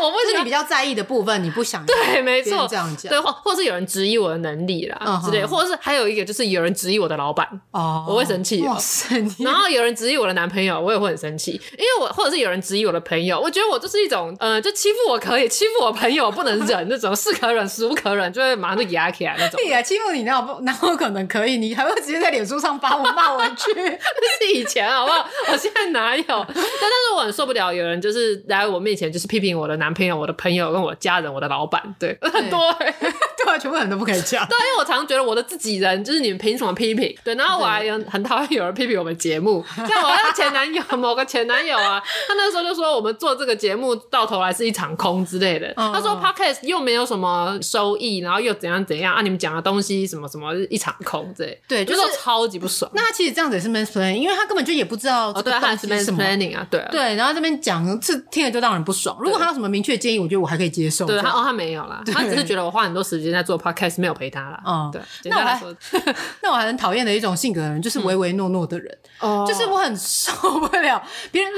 [0.00, 5.24] 我不喜欢你比较在意的部分，你不想对，没错，这样讲，对，或或是有人质疑我的能力啦、uh huh.
[5.24, 9.16] 之类，或者是还有一个就是有人质疑我的老板，哦，oh, 我会生气，哇塞！
[9.40, 19.58] 然后有人质疑我的男朋友，我也会很生气，因为我或者是有人质疑我的朋友，我觉得我就是一种，呃，就欺负我可以，欺负我朋友我不能忍那种，是可忍孰不可忍，就会马上就压起来那种。
[19.60, 23.90] 对呀，欺负你那不那我可能可以，你还会直接在脸书上把我骂我去，那
[24.46, 25.26] 是以前好不好？
[25.52, 26.24] 我现在哪有？
[26.26, 34.46] 但但是我很受不了有人就是来我面前就是批评我的男朋友、我的朋友、跟我家人、我的老板，对，对很多、欸， 对，全部人都不可以讲。
[34.46, 37.14] 对，因为我常常觉得我的自己人就是你们凭什么批评？
[37.24, 45.72] 对，然后我还有很讨厌有人批评我们节目， 像我那个前男友，某个前男友啊，他那时候就说我们做这个节目到头来是一场空之类的。
[45.76, 49.22] 嗯、他说 Podcast 又没有什么收益，然后又怎样怎样啊？
[49.22, 52.90] 你们讲的东西什么什么一场空之类，对，就是超级不爽。
[52.94, 55.30] 那他其实这样子也是 mansplaining，因为他根本就也不知道。
[55.30, 59.16] 哦，对，他是 mansplaining 啊，对啊，对，然后这边讲是听了就让人不爽。
[59.20, 61.06] 如果他有什么明确建议，我觉得我还可以接受。
[61.06, 64.60] 对，他哦，他没有啦，他只是觉得我花很多时间在做 podcast，没有陪他啦。
[64.66, 65.00] 嗯，对。
[65.30, 65.60] 那我还
[66.42, 68.98] 那我还很讨厌的一种性格的人，就是唯唯诺诺的人。
[69.20, 71.52] 哦，就是我很受不了 别人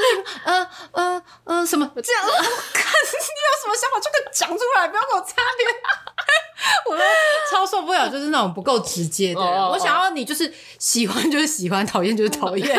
[0.44, 2.22] 那嗯嗯嗯什么这样，
[2.72, 5.68] 看你有什么想法就给讲出来，不要跟我擦边。
[6.88, 6.96] 我
[7.50, 9.60] 超受不了，就是那种不够直接的人。
[9.68, 12.78] 我想要你就是喜欢就是喜欢，讨厌就是讨厌，不要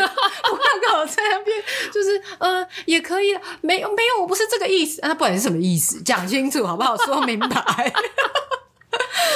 [0.81, 1.61] 跟我在那边
[1.93, 6.95] 就是呃也可以，没有没有，我不是这个意思，那、啊、不是什么意思，讲清楚好不好？
[6.97, 7.93] 说明白。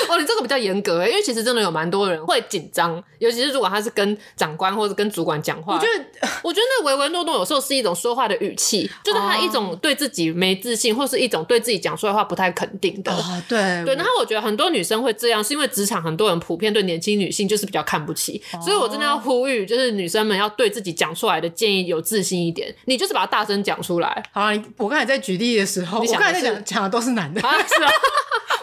[0.09, 5.75] 哦，你这个比较严格诶，因为其实真的有蛮多人会紧张，尤其是如果他是跟长官或者跟主管讲话。
[5.75, 13.11] 我觉得，我觉得那唯唯诺诺有时候是一种说话的语气，就是他一种对自己没自信，或是一种对自己讲出来话不太肯定的。
[13.11, 13.95] 哦，对对。
[13.95, 24.23] 然后我觉得很多女生会这样，是因为职场很多人普遍对年轻女性就是比较看不起，哦，所以我真的要呼吁，就是女生们要对自己讲出来的建议有自信一点，你就是把它大声讲出来。
[24.31, 27.91] 好啊，我刚才在举例的时候，我刚才在讲讲的都是男的，啊是啊。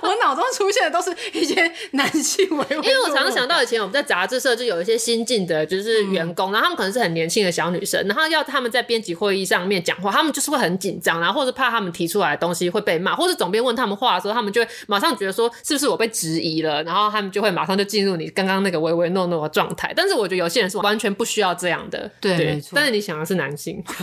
[0.04, 19.92] 我脑中出现的都是一些男性唯唯诺诺，因为我常常想到以前我们在杂志社就有一些新进的，就是员工、嗯，然后他们可能是很年轻的小女生，然后要他们在编辑会议上面讲话，他们就是会很紧张，然后或者怕他们提出来的东西会被骂，或者总编问他们话的时候，他们就会马上觉得说是不是我被质疑了，然后他们就会马上就进入你刚刚那个唯唯诺诺的状态。
[19.96, 22.72] 但是我觉得有些人是完全不需要这样的，对，对没错。
[22.74, 23.82] 但是你想的是男性。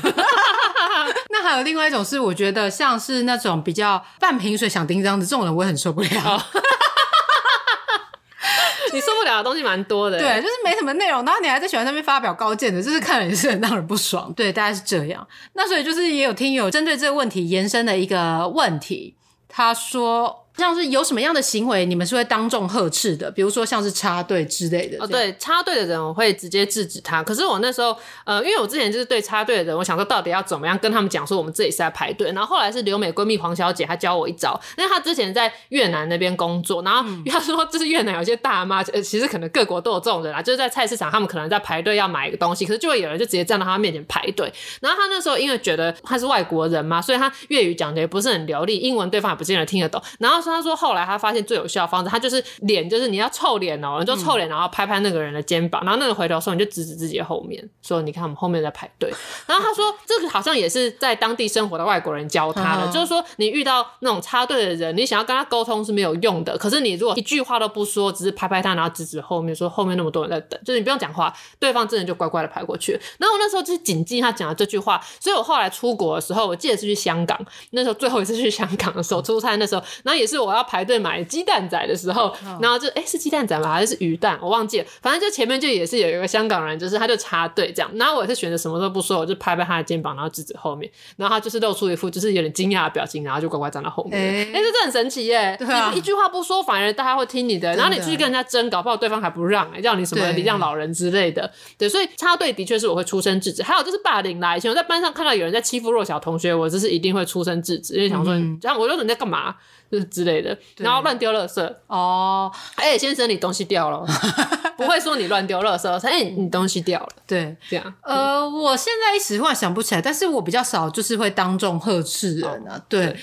[1.29, 6.09] 那还有另外一种是，我觉得像是那种比较半瓶水响叮当的这种人，我也很受不了。
[6.09, 6.41] 哦、
[8.93, 14.31] 你受不了的东西蛮多的，对，就是没什么内容，然后你还在喜欢上面发表高见的，就是看了也是很让人不爽。
[14.33, 15.25] 对，大概是这样。
[15.53, 19.15] 那所以就是也有听友针对这个问题延伸的一个问题，
[19.47, 20.37] 他说。
[20.61, 23.31] 像是有什么样的行为，你们是会当众呵斥的？
[23.31, 25.03] 比如说像是插队之类的。
[25.03, 27.23] 哦，对，插队的人我会直接制止他。
[27.23, 32.31] 可是我那时候，呃，因为我之前就是对插队的人，我想说到底要怎么样跟他们讲说我们这里是在排队。
[32.33, 44.53] 然后后来是留美闺蜜黄小姐，她教我一招，因为她之前在越南那边工作，然后她说就是越南有些大妈，呃，其实可能各国都有这种人啊，就是在菜市场，他们可能在排队要买一个东西，可是就会有人就直接站到他面前排队。
[44.79, 50.01] 然后她那时候因为觉得她是外国人嘛，所以她粤语讲的也不是很流利，英文对方也不见得听得懂。
[50.19, 59.11] 然后说她说后来他发现最有效的方式，他就是脸，就是你要臭脸哦，你就臭脸，然后拍拍那个人的肩膀，然后那个回头说，你就指指自己的后面，说你看我们后面在排队。
[59.47, 66.57] 然后他说，这个好像也是在当地生活的外国人教他的，就是说你遇到那种插队的人，你想要跟他沟通是没有用的。
[66.57, 72.93] 可是你如果一句话都不说，只是拍拍他，然后指指后面，说后面那么多人在等，就是你不用讲话，对方真的就乖乖的排过去。
[73.17, 77.39] 然后我那时候就是谨记他讲的这句话，所以我后来出国的时候，我记得是去香港，
[77.71, 81.11] 那时候最后一次去香港的时候出差，那时候，然后也是我要排队买。
[81.11, 83.73] 买鸡蛋仔的时候，然后就哎、欸、是鸡蛋仔吗？
[83.73, 84.39] 还是鱼蛋？
[84.41, 84.85] 我忘记了。
[85.01, 87.91] 反正就前面就也是有一个香港人，就是他就插队这样。
[87.95, 90.89] 然后我也是选择什么都不说，我就拍拍他的肩膀，然后指指后面。
[91.17, 94.17] 然后他就是露出一副就是有点惊讶的表情，然后就乖乖站到后面。
[94.17, 95.53] 哎、欸，这、欸、这很神奇耶！
[95.59, 97.75] 对啊，你一句话不说，反而大家会听你的。
[97.75, 101.51] 然后你出去跟人家争，搞不好对方还不让，哎，叫你什么礼让老人之类的。
[101.77, 103.61] 对，所以插队的确是我会出声制止。
[103.61, 109.55] 还有就是霸凌啦，以前我在班上看到有人在欺负弱小同学，我就是一定会出声制止，因为想说，这样我就你在干嘛？
[109.91, 111.61] 就 是之类的，然后乱丢垃圾。
[111.87, 114.05] 哦，哎、欸，先生，你东西掉了，
[114.77, 117.93] 不会说你乱丢垃圾，哎、欸，你东西掉了，对，这样。
[118.01, 122.81] 呃，嗯、我现在一时话想不起来，但是我比较少，就是会当众呵斥人啊。
[122.87, 123.15] 对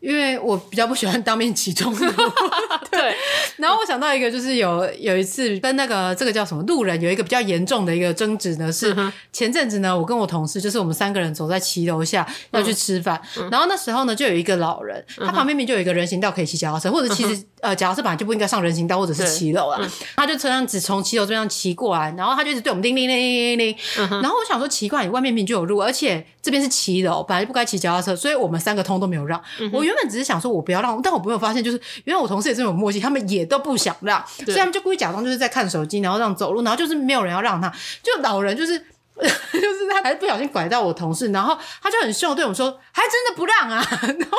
[0.00, 2.04] 因为我比较不喜欢当面起冲突，
[2.90, 3.14] 对。
[3.56, 8.96] 然后我想到一个，就是有有一次跟那个这个叫什么路人有一个比较严重的一个争执呢，是
[9.32, 19.78] 前阵子呢，我跟我同事就是我们三个人走在骑楼下要去吃饭，然后那时候呢就有一个老人，他旁边面就有一个人行道可以骑脚踏车，或者其实呃脚踏车本来就不应该上人行道或者是骑楼啊，
[20.16, 29.38] 他就这样子从骑楼这样骑过来，然后他就一直对我们叮叮叮叮叮叮，然后我想说奇怪，你外面明明就有路，而且这边是骑楼，本来就不该骑脚踏车，所以我们三个通都没有让
[29.72, 29.89] 我。
[29.90, 37.68] 原本只是想说，我不要让，但我没有发现，就是原来我同事也这么有默契，他们也都不想让，所以他们就故意假装就是在看手机，然后让走路，然后就是没有人要让他，
[38.02, 38.78] 就老人就是
[39.18, 39.24] 就
[39.60, 44.38] 是他还是不小心拐到我同事，然后他就很凶对我们说，还真的不让啊， 然后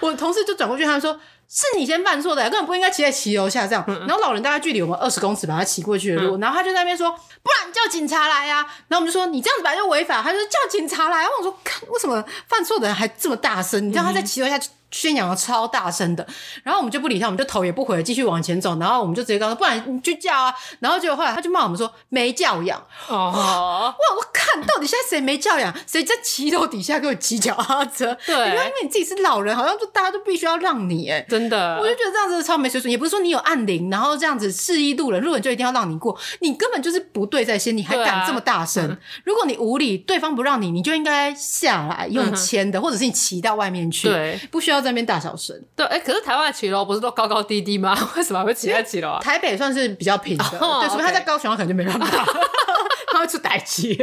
[0.00, 14.58] 我同事就转过去，他说是你先犯错的，根本不应该骑在骑楼下这样，然后老人大概距离我们二十公尺把他骑过去的路，然后他就在那边说，不然叫警察来呀、啊，然后我们就说你这样子本来就违法，他就说叫警察来，然后我说看为什么犯错的人还这么大声，你知道他在骑楼下。
[14.94, 16.24] 宣扬的超大声的，
[16.62, 22.80] 然后我们就不理他，我们就头也不回的继续往前走，然后我们就直接告诉他，不然你去叫啊，然后结果后来他就骂我们说没教养。
[23.08, 28.16] 哦，哇，我看到底现在谁没教养，谁在骑楼底下给我骑脚踏车？
[28.24, 38.84] 对，因为你自己是老人，好像就大家都必须要让你，哎，真的，我就觉得这样子超没水准，也不是说你有按铃，然后这样子示意路人，路人就一定要让你过，你根本就是不对在先，你还敢这么大声？
[38.84, 45.60] 啊嗯、如果你无理，对方不让你，你就应该下来用牵的、嗯，或者是你骑到外面去，对，不需要在那边大小声。
[45.74, 47.96] 对，哎、欸，可是台湾的骑楼不是都高高低低吗？
[48.16, 49.20] 为什么还会骑在骑楼啊？
[49.20, 52.24] 台北算是比较平的，哦、对，除非他在高雄，他可能就没办法，
[53.12, 53.96] 他会出代志。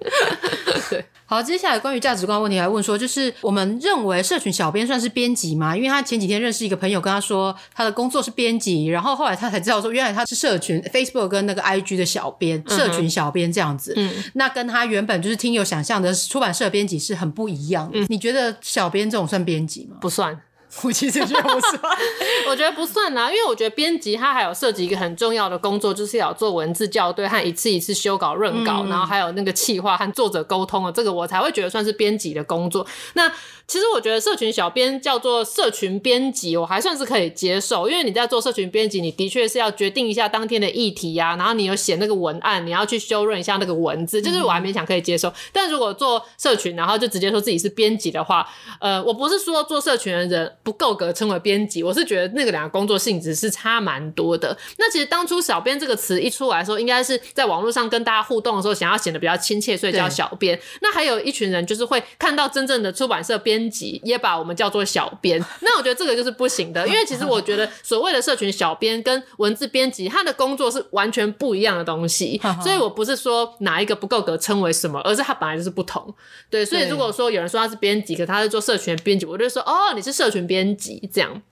[0.90, 5.76] 对，好，接下来关于价值观问题来问说，就是我们认为社群小编算是编辑吗？
[5.76, 13.92] 因为他前几天认识一个朋友，跟他说他的工作是编辑，然后后来他才知道说，原来他是社群 Facebook 跟那个 IG 的小编，社群小编这样子。
[13.96, 18.00] 嗯，那跟他原本就是听友想象的出版社编辑是很不一样的。
[18.00, 19.98] 嗯，你觉得小编这种算编辑吗？
[20.00, 20.40] 不算。
[20.84, 21.82] 我其实觉得不算，
[22.48, 32.86] 我觉得不算啦，因为我觉得编辑他还有涉及一个很重要的工作，就是要做文字校对和一次一次修稿、润稿，嗯、然后还有那个企划和作者沟通啊这个我才会觉得算是编辑的工作。
[33.14, 33.30] 那
[33.70, 45.28] 其实我觉得社群小编叫做社群编辑，我还算是可以接受，因为你在做社群编辑，你的确是要决定一下当天的议题呀、啊，然后你有写那个文案，你要去修润一下那个文字，就是我还勉强可以接受。
[45.28, 48.44] 嗯、但如果做社群，然后就直接说自己是编辑的话，
[48.80, 54.58] 呃，我不是说做社群的人不够格称为编辑，我是觉得那个两个工作性质是差蛮多的。
[54.78, 60.60] 那其实当初小编这个词一出来的时候，应该是在网络上跟大家互动的时候，想要显得比较亲切，所以叫小编。
[60.82, 63.59] 那还有一群人就是会看到真正的出版社编。
[63.60, 76.14] 编辑也把我们叫做小编， 那我觉得这个就是不行的， 因为其实我觉得所谓的社群小编跟文字编辑，他的工作是完全不一样的东西， 所以我不是说哪一个不够格称为什么，而是他本来就是不同。
[76.48, 81.42] 对，所以如果说有人说他是编辑，可他是做社群编辑，我就说哦，你是社群编辑这样。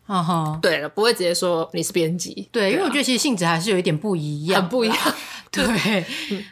[0.63, 2.49] 对了，不会直接说你是编辑。
[2.51, 4.97] 对，因为我觉得其实性质还是有一点不一样，很不一样。
[5.51, 6.05] 对，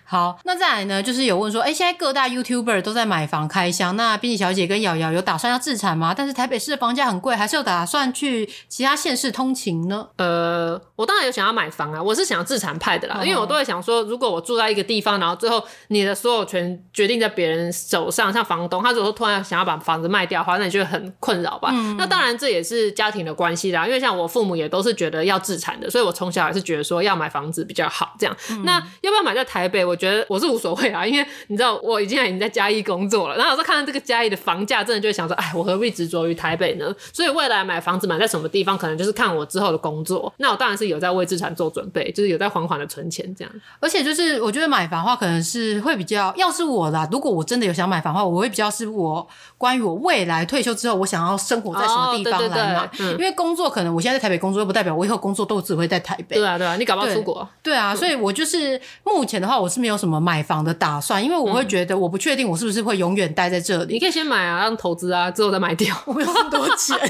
[0.04, 6.14] 好，那再来呢，就是有问说，哎，现在各大 YouTuber 都在买房开箱，那编辑小姐跟瑶瑶有打算要自产吗？
[6.16, 10.08] 但是台北市的房价很贵，还是有打算去其他县市通勤呢？
[10.16, 21.68] 呃，我当然有想要买房啊，我是想要自产派的啦，因为我都会想说，如果我住在一个地方，然后最后你的所有权决定在别人手上，像房东，他如果说突然想要把房子卖掉的话，那你就会很困扰吧？
[21.70, 28.34] 嗯、那当然这也是家庭的关系啦，因为像我父母也都是觉得要自产的，所以我从小还是觉得说要买房子比较好，这样。
[28.50, 29.84] 嗯、那要不要买在台北？
[29.84, 36.94] 我觉得我是无所谓啊，因为你知道我已经已经在嘉义工作了，然后有时候看到这个嘉义的房价，真的就会想说，哎，我何必执着于台北呢？
[37.12, 40.32] 所以未来买房子买在什么地方，可能就是看我之后的工作。
[40.38, 43.52] 那我当然是有在为自产做准备，就是有在缓缓的存钱这样。
[43.80, 49.26] 而且就是我觉得买房的话，可能是会比较，要是我啦，如果我真的有想买房的话，我会比较是我
[49.58, 52.90] 关于我未来退休之后，我想要生活在什么地方来买。
[52.98, 56.36] 因为工作可能我现在在台北工作，又不代表我以后工作都只会在台北。
[56.36, 57.48] 对啊，对啊，你搞不好出国。
[57.62, 63.94] 对啊，所以我就是目前的话，我是没有什么买房的打算，因为我会觉得我不确定我是不是会永远待在这里。
[63.94, 65.94] 你可以先买啊，让投资啊，之后再卖掉。
[66.06, 66.98] 我没有那么多钱。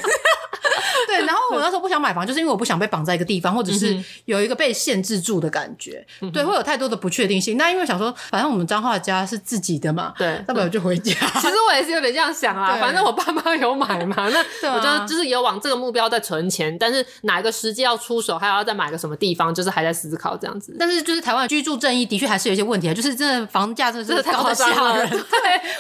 [1.07, 6.05] 对，然后我那时候不想买房，就是因为我不想被绑在一个地方，或者是有一个被限制住的感觉。
[6.33, 7.57] 对，会有太多的不确定性。
[7.57, 11.13] 那因为想说，反正我们彰化家是自己的嘛，对，那不然就回家。
[11.13, 20.77] 其实我也是有点这样想啊， 反正我爸妈有买嘛，那我觉得就是有往这个目标在存钱，但是哪一个时机要出手，还要再买个什么地方，就是还在思考这样子。
[20.79, 25.07] 但是就是台湾居住正义的确还是有一些问题啊，就是真的房价真的是太夸张了。
[25.09, 25.19] 对，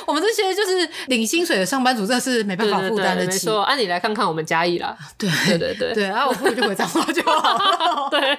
[0.06, 3.46] 我们这些就是领薪水的上班族，真的是没办法负担得起。
[3.46, 4.96] 没错，按你来看看我们嘉义啦。
[5.18, 8.08] 对对对对对，然后我不如就回彰化就好。
[8.10, 8.38] 对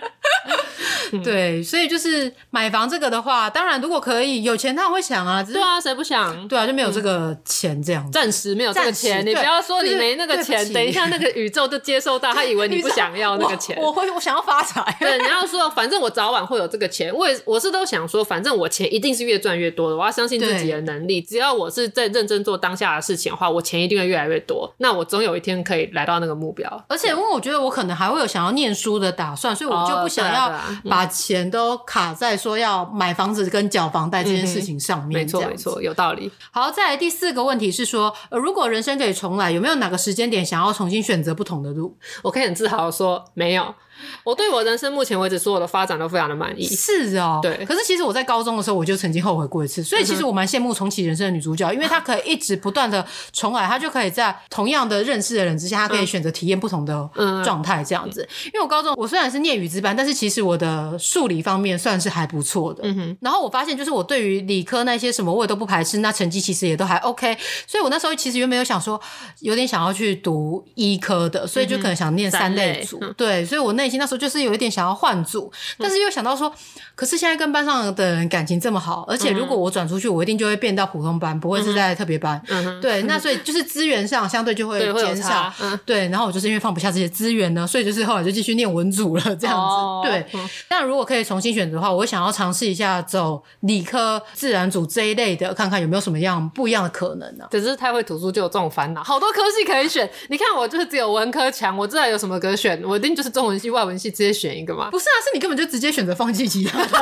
[1.24, 5.42] 对，所以就是买房这个的话，当然如果可以有钱，他会想啊。
[5.44, 6.48] 对啊，谁不想？
[6.48, 9.26] 对啊，就没有这个钱这样，暂时没有这个钱。
[9.26, 13.78] 你不要说你没那个钱，等一下那个宇宙就接收到，他以为你不想要那个钱。
[13.80, 14.84] 我会，我想要发财。
[15.00, 19.96] 对，你要说反正我早晚会有这个钱，我也我是都想说，反正我钱一定是越赚越多的。
[19.96, 24.70] 我要相信自己的能力，只要我是在认真做当下的事情的话，我钱一定会越来越多。
[24.80, 26.68] 那我总有一天可以来到那个目标。
[26.90, 30.54] 而且因为我觉得我可能还会有想要念书的打算，所以我就不想要
[30.90, 35.22] 把钱都卡在说要买房子跟缴房贷这件事情上面。
[35.22, 36.30] 没错，没错，有道理。
[36.52, 41.98] 好，再来第四个问题是说，呃，如果人生可以重来，有没有哪个时间点想要重新选择不同的路？
[42.24, 43.74] 我可以很自豪的说，没有。
[44.24, 46.66] 我对我人生目前为止所有的发展都非常的满意。
[46.68, 47.66] 是哦，对。
[47.66, 57.10] 可是其实我在高中的时候我就曾经后悔过一次，所以其实我蛮羡慕重启人生的女主角，因为她可以一直不断的重来，她就可以在同样的认识的人之下，她可以选择体验不同的
[57.44, 58.28] 状态这样子。
[58.46, 62.82] 因为我高中我虽然是念语资班，但是其实我的数理方面算是还不错的。
[62.84, 63.18] 嗯哼。
[63.22, 67.36] 然后我发现就是我对于理科那些什么我也都不排斥，那成绩其实也都还 OK。
[67.66, 69.00] 所以我那时候其实原本有想说
[69.40, 73.00] 有点想要去读医科的，所以就可能想念三类组。
[73.18, 73.87] 对，所以我那。
[73.96, 76.54] 那时候就是有一点想要换组，但是又想到说，
[76.96, 82.42] 可是现在跟班上的人感情这么好，而且如果我转出去，我一定就会变到普通班，不会是在特别班。
[82.50, 85.54] 嗯对，那所以就是资源上相对就会 减少。
[85.62, 90.10] 嗯对，然后我就是因为放不下这些资源呢，所以就是后来就继续念文组了，这样子。
[90.10, 90.26] 对，
[90.68, 97.46] 但如果可以重新选择的话，我想要尝试一下走理科、自然组这一类的，看看有没有什么样不一样的可能呢？
[97.52, 100.10] 只是太会读书就有这种烦恼，好多科系可以选。
[100.30, 103.68] 你看我就是只有文科强，我知道有什么可选，我一定就是中文系。
[103.78, 104.90] 外文系直接选一个吗？
[104.90, 106.88] 不是啊，是你根本就直接选择放弃其他的。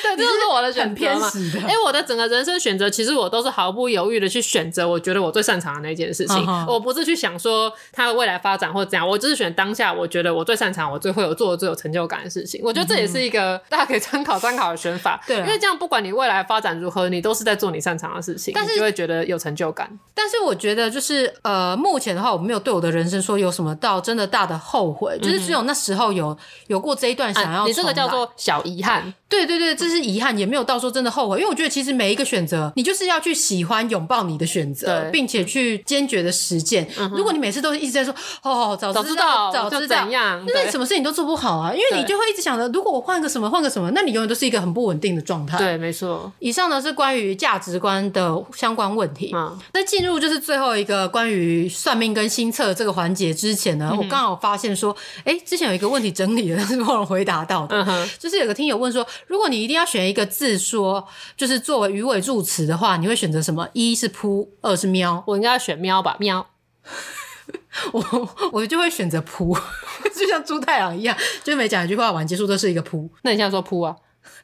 [0.00, 1.30] 对，这就是我的选择嘛。
[1.66, 6.36] 哎、欸，我的整个人生选择，其实我都是毫不犹豫的去选择我觉得我最擅长的那件事情。
[6.36, 6.72] Uh -huh.
[6.72, 12.60] 我不是去想说它的未来发展或怎样，我只是选当下我觉得我最擅长、我最会有做的最有成就感的事情。
[12.62, 15.20] 我觉得这也是一个大家可以参考参考的选法。
[15.26, 19.90] 对，因为这样不管你未来发展如何，你都是在做你擅长的事情，但是你就会觉得有成就感。
[20.14, 26.36] 但是我觉得就是呃，目前的话，我没有对我的人生说有什么到真的大的后悔，就是只有那时候有
[26.68, 27.66] 有过这一段想要、啊。
[27.66, 29.12] 你这个叫做小遗憾。
[29.28, 37.10] 对对对，这是遗憾，也没有到说真的后悔，因为我觉得其实每一个选择，你就是要去喜欢、拥抱你的选择，并且去坚决的实践、嗯。
[37.14, 45.58] 如果你每次都一直在说“哦，早知道，早知道，早知道怎样”，那你什么事情都做不好啊，因为你就会一直想着，如果我换个什么，换个什么，那你永远都是一个很不稳定的状态。
[45.58, 46.32] 对，没错。
[46.38, 49.30] 以上呢是关于价值观的相关问题。
[49.34, 59.06] 嗯，在进入就是最后一个关于算命跟星测这个环节之前呢，嗯、我刚好发现说，哎，之前有一个问题整理了，但 是没有人回答到的、嗯，就是有个听友问说。
[59.26, 61.06] 如果你一定要选一个字说，
[61.36, 63.68] 就是作为鱼尾助词的话，你会选择什么？
[63.72, 65.22] 一是扑，二是喵。
[65.26, 66.16] 我应该要选喵吧？
[66.18, 66.50] 喵。
[67.92, 69.56] 我我就会选择扑，
[70.14, 73.10] 就像猪太郎一样，就是每讲一句话完结束都是一个扑。
[73.22, 73.94] 那你现在说扑啊？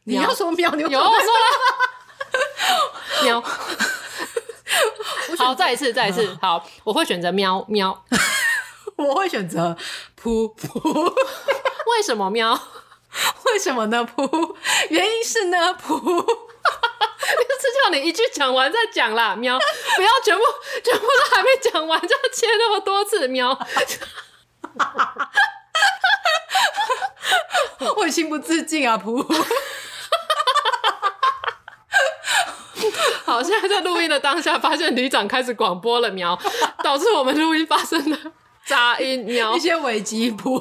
[0.05, 1.21] 你要说喵，你有我说了。
[3.25, 3.43] 喵。
[5.39, 6.39] 好，再一次，再一次。
[6.41, 8.05] 好，我会选择喵喵。
[8.97, 9.77] 我会选择
[10.15, 10.79] 扑扑。
[10.89, 12.59] 为什么喵？
[13.47, 14.07] 为什么呢？
[14.17, 14.57] 噗，
[14.91, 19.59] 原因是呢，噗， 就是叫你一句讲完再讲啦，喵，
[19.97, 20.43] 不要全部
[20.83, 23.57] 全部都还没讲完就要切那么多次，喵，
[27.97, 29.25] 我情不自禁啊，噗，
[33.25, 36.37] 好，现在在录音的当下，发现旅长开始广播了，喵，
[36.83, 38.19] 导致我们录音发生了
[38.67, 40.61] 杂音，喵，一些尾机噗。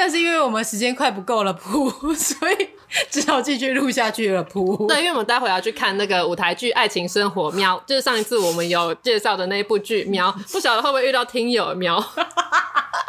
[0.00, 2.70] 但是因为我们时间快不够了，噗， 所以
[3.10, 4.86] 只好继续录下去了，噗。
[4.88, 12.02] 对，因为我们待会要去看那个舞台剧《爱情生活》喵，就是上一次我们有介绍的那一部剧喵，不晓得会不会遇到听友喵，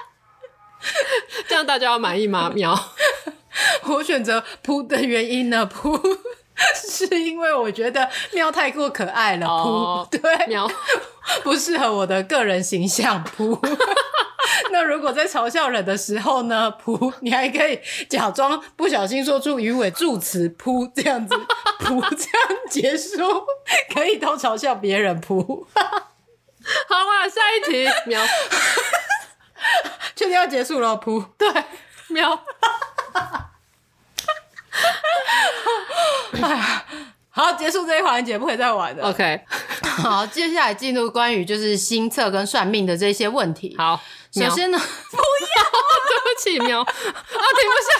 [1.47, 2.51] 这样大家要满意吗？
[2.53, 2.77] 喵，
[3.87, 5.97] 我选择噗的原因呢，噗，
[6.75, 10.69] 是因为我觉得喵太过可爱了，噗， 对，喵
[11.43, 13.59] 不适合我的个人形象，噗。
[14.71, 16.73] 那如果在嘲笑人的时候呢？
[16.83, 21.35] 噗，你还可以假装不小心说出鱼尾助词“噗”这样子，
[21.79, 23.45] 噗这样结束，
[23.93, 25.21] 可以都嘲笑别人。
[25.21, 25.65] 噗，
[26.87, 28.21] 好啊，下一题，喵，
[30.15, 30.97] 确定要结束了。
[30.97, 31.49] 噗，对，
[32.07, 32.43] 喵，
[37.33, 39.09] 好，结束这一环节，不可以再玩了。
[39.09, 39.41] OK，
[40.03, 43.75] 好，接下来进入关于就是星测跟算命的这些问题。
[43.77, 43.99] 好。
[44.33, 44.77] 首先呢，
[45.11, 45.21] 不要，
[46.07, 47.03] 对不起，喵，啊，停不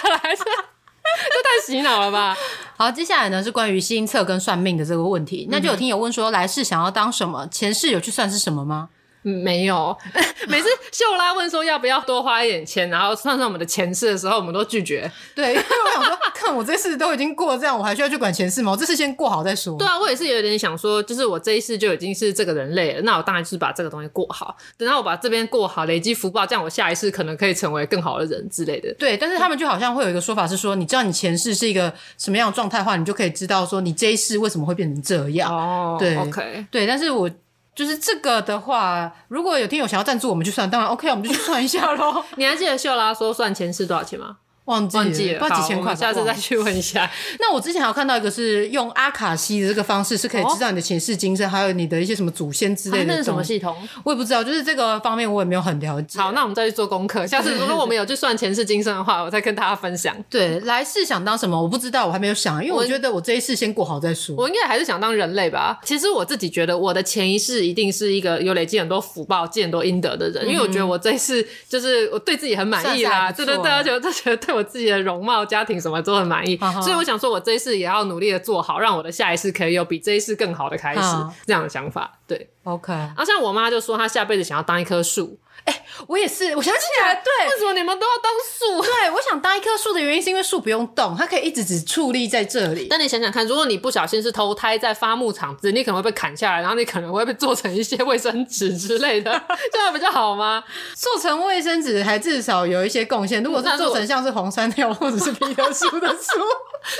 [0.08, 2.34] 下来，这太洗脑了吧？
[2.78, 7.46] 好，接下来呢是关于星测跟算命的这个问题，那就有听友问说，来世想要当什么？
[7.48, 8.88] 前世有去算是什么吗？
[9.22, 9.96] 没有，
[10.48, 15.10] 每次秀拉问说要不要多花一点钱，然后算算我们的前世的时候，我们都拒绝。
[15.34, 18.72] 对，因为我想说， 看我这次都已经过了这样，我还需要去管前世吗？
[18.72, 19.78] 我这次先过好再说。
[19.78, 28.92] 对啊，我也是有点想说，就是我这一世就已经是这个人类了，那我当然就是把这个东西过好，等到我把这边过好，累积福报，这样我下一世可能可以成为更好的人之类的。
[28.94, 35.54] 对，但是他们就好像会有一个说法是说，你知道你前世是一个什么样的状态的话，你就可以知道说你这一世为什么会变成这样。
[35.54, 37.30] 哦，对，OK，对，但是我。
[37.74, 42.22] 就是这个的话，如果有听友想要赞助我们就算，当然 OK，我们就去算一下喽。
[42.36, 44.36] 你还记得秀拉说算前世多少钱吗？
[44.66, 47.10] 忘记了，忘记了，不知道几千块，下次再去问一下。
[47.40, 53.02] 那我之前还有看到一个是用阿卡西的这个方式，是可以知道你的前世今生，还有你的一些什么祖先之类的。
[53.04, 53.76] 啊、那是什么系统？
[54.04, 56.18] 我也不知道，就是这个方面我也没有很了解。
[56.20, 57.26] 好，那我们再去做功课。
[57.26, 60.16] 下次如果我们有去算前世今生的话，我再跟大家分享。
[60.30, 61.60] 对，来世想当什么？
[61.60, 64.36] 我不知道，我还没有想，因为我觉得我这一世先过好再说。
[64.36, 65.80] 我应该还是想当人类吧。
[65.84, 75.44] 其实我自己觉得，我的前一世一定是一个有累积很多福报、积很多阴德的人，嗯，因为我觉得我这一世就是我对自己很满意啦，对对对，而且我就觉得对我自己的容貌。
[75.44, 81.00] 家庭什么都很满意，所以我想说，我这一世也要努力的做好，让我的下一世可以有比这一世更好的开始，
[81.46, 82.18] 这样的想法。
[82.26, 82.92] 对，OK。
[82.92, 85.38] 然后像我妈就说，她下辈子想要当一棵树。
[85.64, 88.82] 哎、欸，我也是，我想起来，对，为什么你们都要当树？
[88.82, 92.88] 对，我想当一棵树的原因是因为树不用动，它可以一直只矗立在这里。
[92.90, 99.30] 但你想想看，如果你不小心是投胎在伐木场子，你可能会被砍下来，然后你可能会被做成一些卫生纸之类的，
[99.72, 100.64] 这样比较好吗？
[100.96, 103.40] 做成卫生纸还至少有一些贡献。
[103.40, 106.40] 如果是做成像是红山料或者是皮特树的树，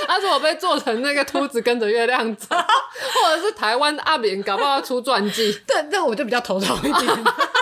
[0.07, 7.23] 他说我被做成那个秃子跟着月亮走， 或者是台湾阿扁搞不好要出传记，对，那我就比较头痛一点。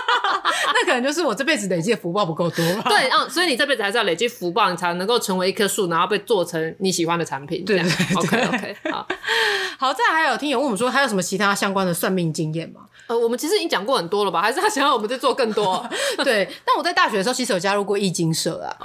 [0.74, 2.90] 那可能就是我这辈子累积的福报不够多吧。
[2.90, 7.64] 对，嗯，所以你这辈子还是要累积福报，你才能够成为一棵树，然后被做成你喜欢的产品。
[7.66, 9.08] 对，OK OK，好。
[9.80, 12.82] 好，再还有听友问我们说，还有什么其他相关的算命经验吗？
[13.08, 14.42] 呃，我们其实已经讲过很多了吧？
[14.42, 15.84] 还是他想要我们再做更多？
[16.24, 18.78] 对，但我在大学的时候其实有加入过易经社啊。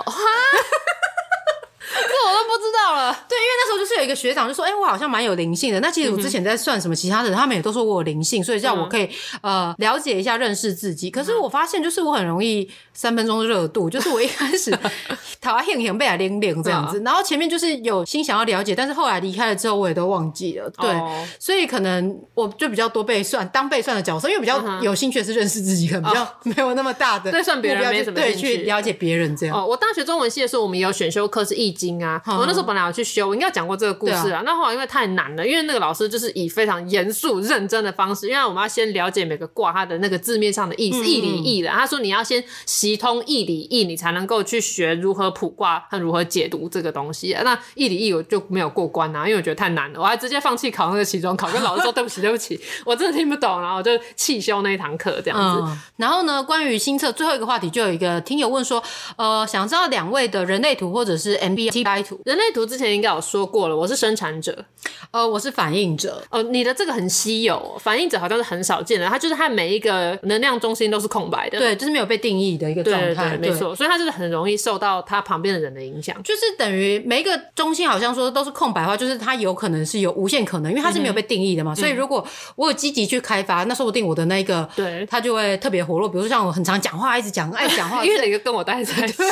[1.86, 3.12] 哦这我都不知道了。
[3.28, 9.04] 对，因为那时候就是有一个学长就说：“哎、欸，我好像蛮有灵性的。”那其实我之前在算什么其他的，他们也都说我有灵性，所以这样我可以、
[9.42, 11.10] 嗯、呃了解一下、认识自己。
[11.10, 14.76] 可是我发现，就是我很容易三分钟热度， 就是我一开始
[15.40, 20.68] 讨厌很被他灵灵这样子，然后前面就是有心想要了解，但是后来离开了之后，我也都忘记了。
[20.70, 29.56] 对，哦、所以可能我就比较多被算当被算的角色，因为比较有兴趣的是认识自己，可能比较 没有那么大的、哦、对算别人没什么对去了解别人这样。
[29.56, 32.66] 哦，我大学中文系的时候，我们也有选修课是易经啊，嗯、我那时候。
[32.66, 34.42] 本来要去修，我应该讲过这个故事啊。
[34.44, 41.68] 那后来因为太难了，因为那个老师就是以非常严肃认真的方式，因为我们要先了解每个卦它的那个字面上的意思，义理义的。
[41.68, 47.36] 他说你要先习通义理义，你才能够去学如何卜卦和如何解读这个东西。
[47.44, 55.80] 那义理义我就没有过关啊，因为我觉得太难了，我还直接放弃考那个期中考，跟老师说对不起对不起，我真的听不懂，然后我就弃修那一堂课这样子、嗯。
[55.98, 58.82] 然后呢，关于新测最后一个话题，就有一个听友问说，
[59.16, 61.36] 呃，想知道两位的人类图或者是
[61.70, 64.64] MBTI 图，人类图之前应该有说过了，我是生产者，
[65.10, 89.26] 呃，我是反应者，哦，你的这个很稀有，反应者好像是很少见的，它就是它每一个能量中心都是空白的，对，就是没有被定义的一个状态，没错，所以它就是很容易受到它旁边的人的影响，就是等于每一个中心好像说都是空白的话，就是它有可能是有无限可能，因为它是没有被定义的嘛，嗯、所以如果我有积极去开发，那说不定我的那个对，它就会特别活络，比如说像我很常讲话，一直讲爱讲话， 因为哪个跟我待在一起， 对，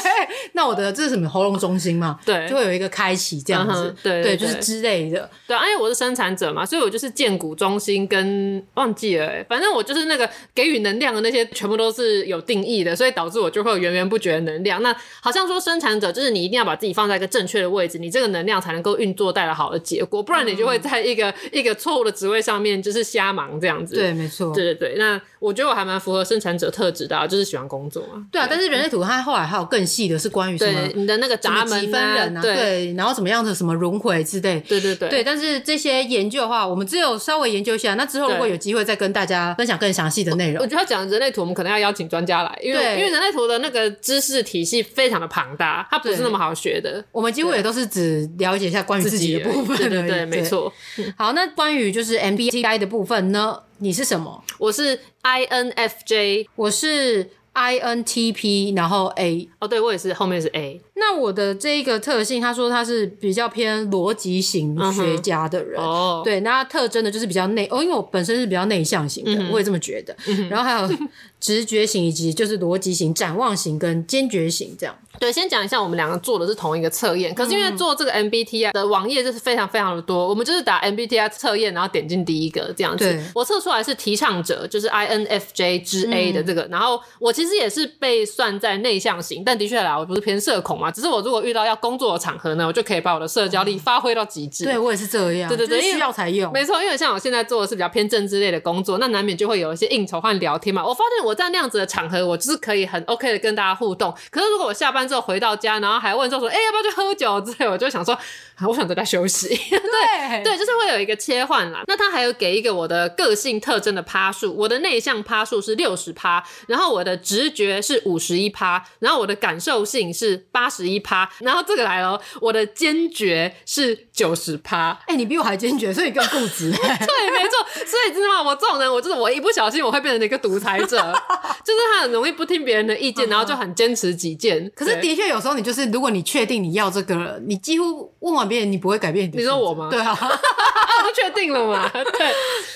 [0.53, 3.95] 那我的这是什么喉咙中心嘛，对，就会有一个开启这样子。
[4.03, 5.29] 对对，对，就是之类的。
[5.47, 14.83] 对，因为我是生产者嘛，所以我就是建股中心跟忘记了，反正我就是那个给予能量的那些，全部都是有定义的，所以导致我就会有源源不绝的能量。
[14.83, 23.95] 那好像说生产者就是你一定要把自己放在一个正确的位置，你这个能量才能够运作带来好的结果，不然你就会在一个、嗯、一个错误的职位上面就是瞎忙这样子。
[23.95, 24.55] 对，没错。
[24.55, 28.25] 对对对，那我觉得我还蛮符合生产者特质的、啊，就是喜欢工作嘛。
[28.33, 34.59] 对啊，对但是人类图它后来还有更细的是关于什么你的那个闸门、啊、分人啊，对，对，然后怎么样的什么轮回之类。
[34.61, 37.95] 对对对，对，但是这些研究的话，我们只有稍微研究一下。
[37.95, 47.05] 那之后如果有机会再跟大家分享更详细的内容，我觉得讲人类图，我们可能要邀请专家来，因为因为人类图的那个知识体系非常的庞大，它不是那么好学的。
[47.13, 50.73] 我们几乎也都是只了解一下关于自己的部分，对对对，没错。
[51.17, 53.59] 好，那关于就是 MBTI 的部分呢？
[53.85, 54.43] 你是什么？
[54.57, 59.47] 我是 INFJ，我是 INTP，然后 A。
[59.59, 60.81] 哦，对，我也是，后面是 A。
[60.95, 66.17] 那我的这一个特性，他说他是比较偏逻辑型学家的人，哦、uh，huh.
[66.17, 66.25] oh.
[66.25, 69.51] 对，那他特征呢就是比较内哦，因为我本身是比较内向型的，uh.
[69.53, 70.17] 我也这么觉得。
[70.25, 70.49] Uh.
[70.49, 70.99] 然后还有
[71.39, 74.97] 直觉型以及就是逻辑型、展望型跟坚决型这样。
[75.19, 83.05] 对，先讲一下，我们两个做的是同一个测验，可是因为做这个 MBTI 的网页就是非常非常的多，我们就是打 MBTI 测验，然后点进第一个这样子。
[83.05, 94.65] 对我测出来是提倡者，就是 INFJ 之 A 的这个，嗯、然后我其实也是被算在内向型，但的确啦我不是偏社恐嘛，只是我如果遇到要工作的场合呢，我就可以把我的社交力发挥到极致。
[94.65, 96.53] 对我也是这样，对对对，需要才用。
[96.53, 100.85] 没错，因为像我现在做的是比较偏政治类的工作，那难免就会有一些应酬和聊天嘛。
[100.85, 104.13] 我发现我在那样子的场合，我就是可以很 OK 的跟大家互动。
[104.31, 109.49] 可是如果我下班之后回到家，然后还问说说，哎、欸，要不要去喝酒之类，我就想说，啊，我想在家休息。
[109.49, 111.83] 对对，就是会有一个切换啦。
[111.87, 124.91] 那他还有给一个我的个性特征的趴数，我的内向趴数是六十趴，然后我的直觉是五十一趴，然后我的感受性是八十一趴，然后这个来了，我的坚决是九十趴。
[125.03, 126.71] 哎、欸，你比我还坚决，所以更固执。
[126.77, 127.85] 对，没错。
[127.87, 128.51] 所以知道吗？
[128.51, 130.97] 我这种人，我就是我一不小心我会变成一个独裁者，
[131.65, 134.71] 就是他很容易不听别人的意见，然后就很坚持己见。
[134.75, 135.75] 可是的确有时候你就。
[135.75, 139.39] 是，如果你确定你要这个了，你几乎问完别人，你不会改变你。
[139.39, 139.89] 你说我吗？
[139.91, 141.91] 对啊，我都确定了嘛。
[141.91, 142.05] 对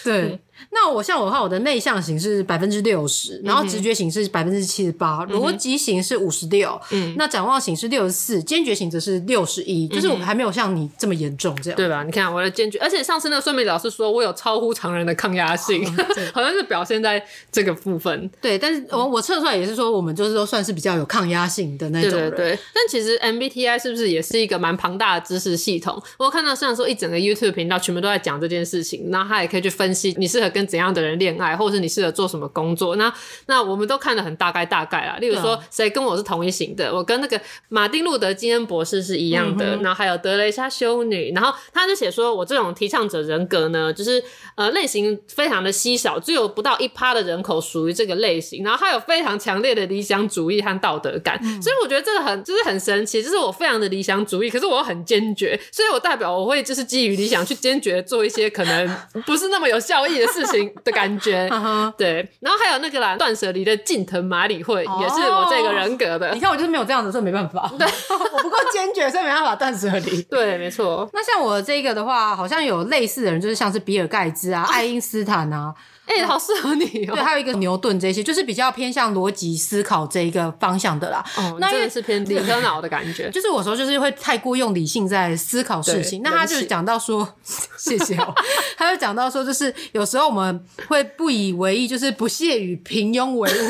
[0.03, 0.23] 对。
[0.23, 0.39] 嗯
[0.71, 12.03] 那我像我的话，我的内向型是百分之六十，然后直觉型是百分之七十八，逻辑型是五十六，嗯，那展望型是六十四，坚决型则是六十一，就是我们还没有像你这么严重这样，对吧？
[12.05, 15.85] 你看我的坚决，而且上次那个算命老师说我有超乎常人的抗压性，
[16.33, 18.31] 好像是表现在这个部分。
[18.41, 22.31] 对，但是我我测出来也是说，我们就是说算是比较有抗压性的那种人。
[22.31, 22.59] 对对对。
[22.75, 26.01] 但其实 MBTI 是不是也是一个蛮庞大的知识系统？
[26.19, 32.97] 我看到虽然说一整个 YouTube 频道全部都在讲这件事情，然后他也可以去分析你适合跟跟怎样的人恋爱，或者是你适合做什么工作。
[32.97, 33.13] 那
[33.47, 35.17] 那我们都看得很大概大概啊。
[35.21, 44.23] 例如说，谁跟我是同一型的，我跟那个马丁路德金恩博士是一样的，嗯、然后还有德雷莎修女，然后他就写说我这种提倡者人格呢，就是
[44.57, 58.97] 呃类型非常的稀少，只有不到一趴的人口属于这个类型，然后他有非常强烈的理想主义和道德感，嗯、所以我觉得这个很就是很神奇，就是我非常的理想主义，可是我很坚决，所以我代表我会就是基于理想去坚决做一些可能
[59.27, 60.48] 不是那么有效益的事情
[60.85, 61.49] 的感觉，
[61.97, 62.29] 对。
[62.41, 66.33] 然后还有那个啦，断舍离的近藤麻里惠也是我这个人格的。
[66.33, 67.71] 你看我就是没有这样子，所以没办法。
[67.79, 67.87] 对，
[68.33, 70.23] 我不够坚决，所以没办法断舍离。
[70.31, 71.09] 对，没错。
[71.13, 75.75] 那像我这个的话，好像有类似的人，就是像是比尔盖茨啊、爱因斯坦啊。
[76.09, 77.15] 哎、欸，好适合你哦、喔！
[77.17, 81.23] 对，还有一个牛顿，这些就是比较偏向逻辑思考这一个方向的啦。
[81.37, 83.29] 哦，那真的是偏 理科脑的感觉。
[83.31, 86.23] 就是我说，就是会太过用理性在思考事情。
[86.23, 87.29] 那他就讲到说，
[87.77, 88.35] 谢谢哦。
[88.79, 93.53] 他就讲到说，就是有时候我们会不以为意，就是不屑与平庸为伍，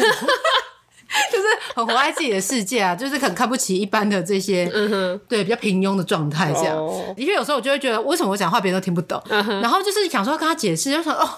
[1.32, 6.76] 就是很活在自己的世界啊，就是很看不起一般的这些，嗯，对，比较平庸的状态这样。
[6.76, 9.20] 哦、的确，有时候我就会觉得，为什么我讲话别人都听不懂？
[9.28, 11.28] 然后就是想说跟他解释，就说哦。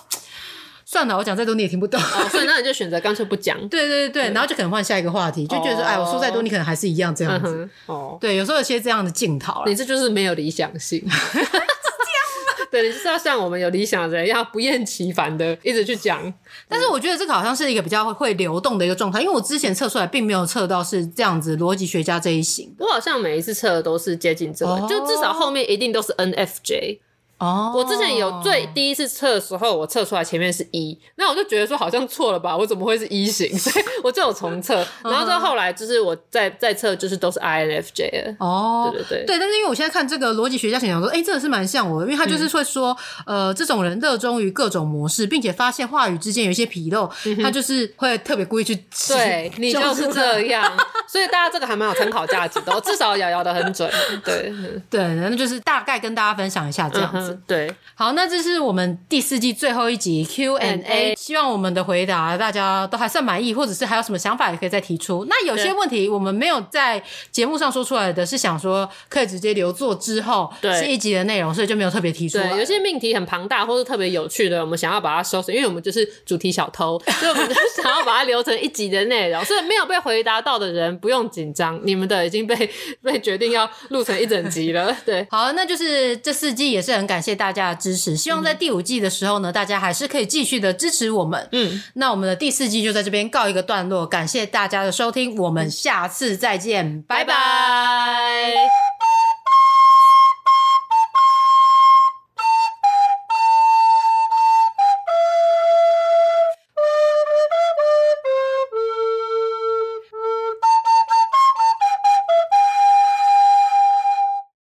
[0.90, 3.56] 算了，我讲再多你也听不懂，哦、所以那你就选择干脆不讲。
[3.68, 7.54] 对 对对，对然后就可能换下一个话题，就觉得说，哎，我说再多你可能还是一样这样子。
[7.54, 11.62] 嗯、哦，对，有时候有些这样的镜头，你这就是没有理想性，是这样吗？
[12.72, 16.20] 对，你就是要像我们有理想的人，要不厌其烦的一直去讲。
[16.68, 22.74] 但是我觉得这个好像是一个比较会流动的一个状态，因为我之前测出来并没有测到是这样子逻辑学家这一型。
[22.80, 26.98] 我好像每一次测的都是接近这个，哦、就至少后面一定都是 NFJ。
[27.40, 33.48] 哦，我之前有最第一次测的时候，我测出来前面是一，那我就觉得说好像错了吧，我怎么会是一型？
[33.58, 38.36] 所以我就有重测，然后到后来就是我再再测，就是都是 INFJ 了。
[38.38, 42.94] 哦，对对对，对，但是因为我现在看这个逻辑学家想想说，哎、欸，这个是蛮像我的，因为他就是会说，
[43.26, 48.74] 嗯、呃，这种人热衷于各种模式，并且发现话语之间有一些纰漏，嗯、他就是会特别故意去。
[49.08, 50.70] 对， 你就是这样，
[51.08, 53.90] 所以大家这个还蛮有参考价值的，至少咬咬的很准。
[54.22, 54.52] 对
[54.90, 57.29] 对，那就是大概跟大家分享一下这样子。
[57.46, 65.26] 对，好，那这是我们第四季最后一集 Q&A，希望我们的回答大家都还算满意，或者是还有什么想法也可以再提出。
[65.28, 72.48] 那有些问题我们没有在节目上说出来的，是想说可以直接留作之后是一集的内容，所以就没有特别提出来。
[72.50, 79.44] 对，有些命题很庞大或是特别有趣的，我们想要把它收拾，因为我们就是主题小偷， 所以我们就想要把它留成一集的内容。
[79.44, 82.70] 所以没有被回答到的人不用紧张，你们的已经被
[83.02, 84.96] 被决定要录成一整集了。
[85.04, 91.48] 对，好，那就是这四季也是很感谢大家的支持，希望在第五季的时候呢，大家还是可以继续的支持我们。
[91.52, 98.79] 嗯，那我们的第四季就在这边告一个段落，感谢大家的收听，我们下次再见，拜拜。